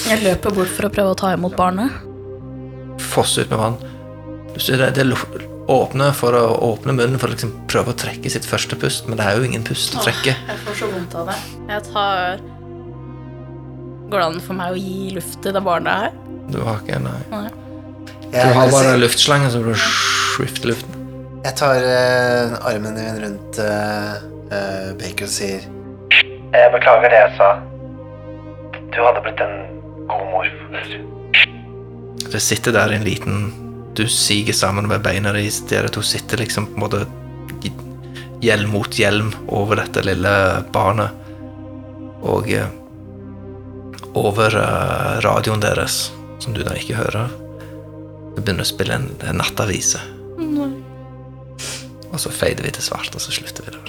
Jeg 0.08 0.24
løper 0.24 0.56
bort 0.56 0.72
for 0.74 0.88
å 0.88 0.94
prøve 0.94 1.14
å 1.14 1.20
ta 1.20 1.34
imot 1.36 1.58
barnet. 1.60 1.94
Fosse 3.12 3.44
ut 3.44 3.54
med 3.54 3.62
vann. 3.62 3.78
Du 4.56 4.60
ser 4.64 4.82
det, 4.82 4.96
det 4.98 5.06
åpne 5.68 6.12
for 6.16 6.36
å 6.38 6.44
åpne 6.72 6.96
munnen 6.96 7.20
for 7.20 7.30
å 7.30 7.36
liksom 7.36 7.52
prøve 7.70 7.92
å 7.92 7.98
trekke 8.00 8.32
sitt 8.32 8.48
første 8.48 8.78
pust, 8.80 9.10
men 9.10 9.20
det 9.20 9.28
er 9.28 9.40
jo 9.40 9.48
ingen 9.48 9.66
pust 9.68 9.98
å 9.98 10.04
trekke. 10.06 10.34
Jeg 10.34 10.62
får 10.64 10.80
så 10.80 10.92
vondt 10.94 11.18
av 11.20 11.32
det. 11.32 11.40
Jeg 11.68 11.90
tar 11.92 12.46
Går 14.08 14.22
det 14.22 14.26
an 14.30 14.38
for 14.40 14.56
meg 14.56 14.72
å 14.72 14.80
gi 14.80 15.10
luft 15.18 15.42
til 15.44 15.52
det 15.52 15.62
barnet 15.66 16.06
her? 16.06 16.14
Du 16.48 16.62
har 16.64 16.78
ikke 16.80 17.00
nei. 17.04 17.18
Nei. 17.28 17.50
Du 18.32 18.38
har 18.40 18.70
bare 18.72 18.94
luftslangen, 18.96 19.02
luftslange 19.04 19.50
som 19.52 19.66
du 19.68 19.74
skifter 19.76 20.72
luften. 20.72 20.94
Jeg 21.44 21.56
tar 21.60 21.84
uh, 21.84 22.56
armen 22.70 22.96
din 22.96 23.20
rundt 23.26 23.60
uh, 23.60 24.24
Bacon 25.00 25.28
og 25.28 25.34
sier 25.34 25.68
Jeg 26.56 26.72
beklager 26.72 27.12
det 27.12 27.20
jeg 27.20 27.36
sa. 27.40 27.52
Du 28.98 29.04
hadde 29.06 29.22
blitt 29.22 29.42
en 29.46 29.58
god 30.10 30.26
morfar. 30.32 30.88
Det 32.32 32.40
sitter 32.42 32.74
der 32.74 32.96
en 32.96 33.04
liten 33.06 33.54
Du 33.96 34.08
siger 34.10 34.54
sammen 34.54 34.88
med 34.88 35.02
beina 35.06 35.32
deres. 35.34 35.60
Dere 35.70 35.90
to 35.94 36.02
sitter 36.02 36.38
liksom 36.38 36.66
på 36.66 36.74
en 36.74 36.84
måte 36.84 37.06
hjelm 38.42 38.70
mot 38.74 38.94
hjelm 38.94 39.32
over 39.48 39.80
dette 39.82 40.04
lille 40.06 40.34
barnet. 40.74 41.14
Og 42.22 42.50
eh, 42.54 42.70
over 44.18 44.58
eh, 44.62 45.18
radioen 45.26 45.62
deres, 45.62 46.12
som 46.42 46.54
du 46.54 46.64
da 46.66 46.74
ikke 46.78 46.98
hører, 46.98 47.34
begynner 48.38 48.66
å 48.66 48.70
spille 48.70 48.98
en, 48.98 49.12
en 49.26 49.42
nattavise. 49.42 50.02
Og 52.08 52.18
så 52.22 52.34
fader 52.34 52.66
vi 52.66 52.74
til 52.74 52.86
svart, 52.90 53.14
og 53.14 53.22
så 53.22 53.34
slutter 53.34 53.66
vi 53.66 53.78
der. 53.78 53.87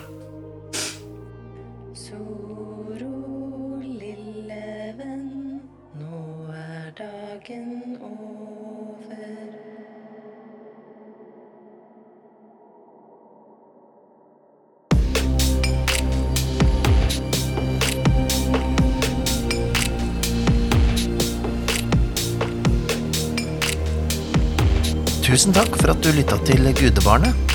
Tusen 25.49 25.62
takk 25.64 25.76
for 25.80 25.88
at 25.94 26.03
du 26.05 26.11
lytta 26.12 26.36
til 26.44 26.66
Gudebarnet. 26.76 27.55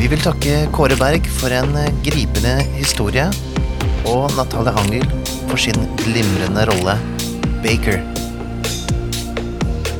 Vi 0.00 0.06
vil 0.08 0.22
takke 0.24 0.62
Kåre 0.72 0.96
Berg 0.96 1.26
for 1.28 1.52
en 1.52 1.74
gripende 2.00 2.54
historie, 2.72 3.26
og 4.08 4.32
Natalie 4.32 4.72
Hangel 4.72 5.04
for 5.50 5.60
sin 5.60 5.76
glimrende 6.00 6.64
rolle 6.70 6.94
Baker. 7.60 8.00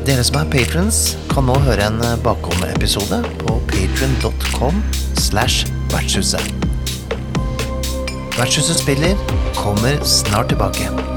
Dere 0.09 0.25
som 0.25 0.39
er 0.41 0.49
patrons, 0.55 1.03
kan 1.29 1.45
nå 1.45 1.59
høre 1.67 1.91
en 1.91 2.01
bakom-episode 2.25 3.21
på 3.43 3.59
patron.com 3.75 4.81
slash 5.21 5.69
vertshuset. 5.93 6.49
Vertshuset 8.39 8.81
spiller 8.81 9.21
kommer 9.61 10.01
snart 10.01 10.49
tilbake. 10.49 11.16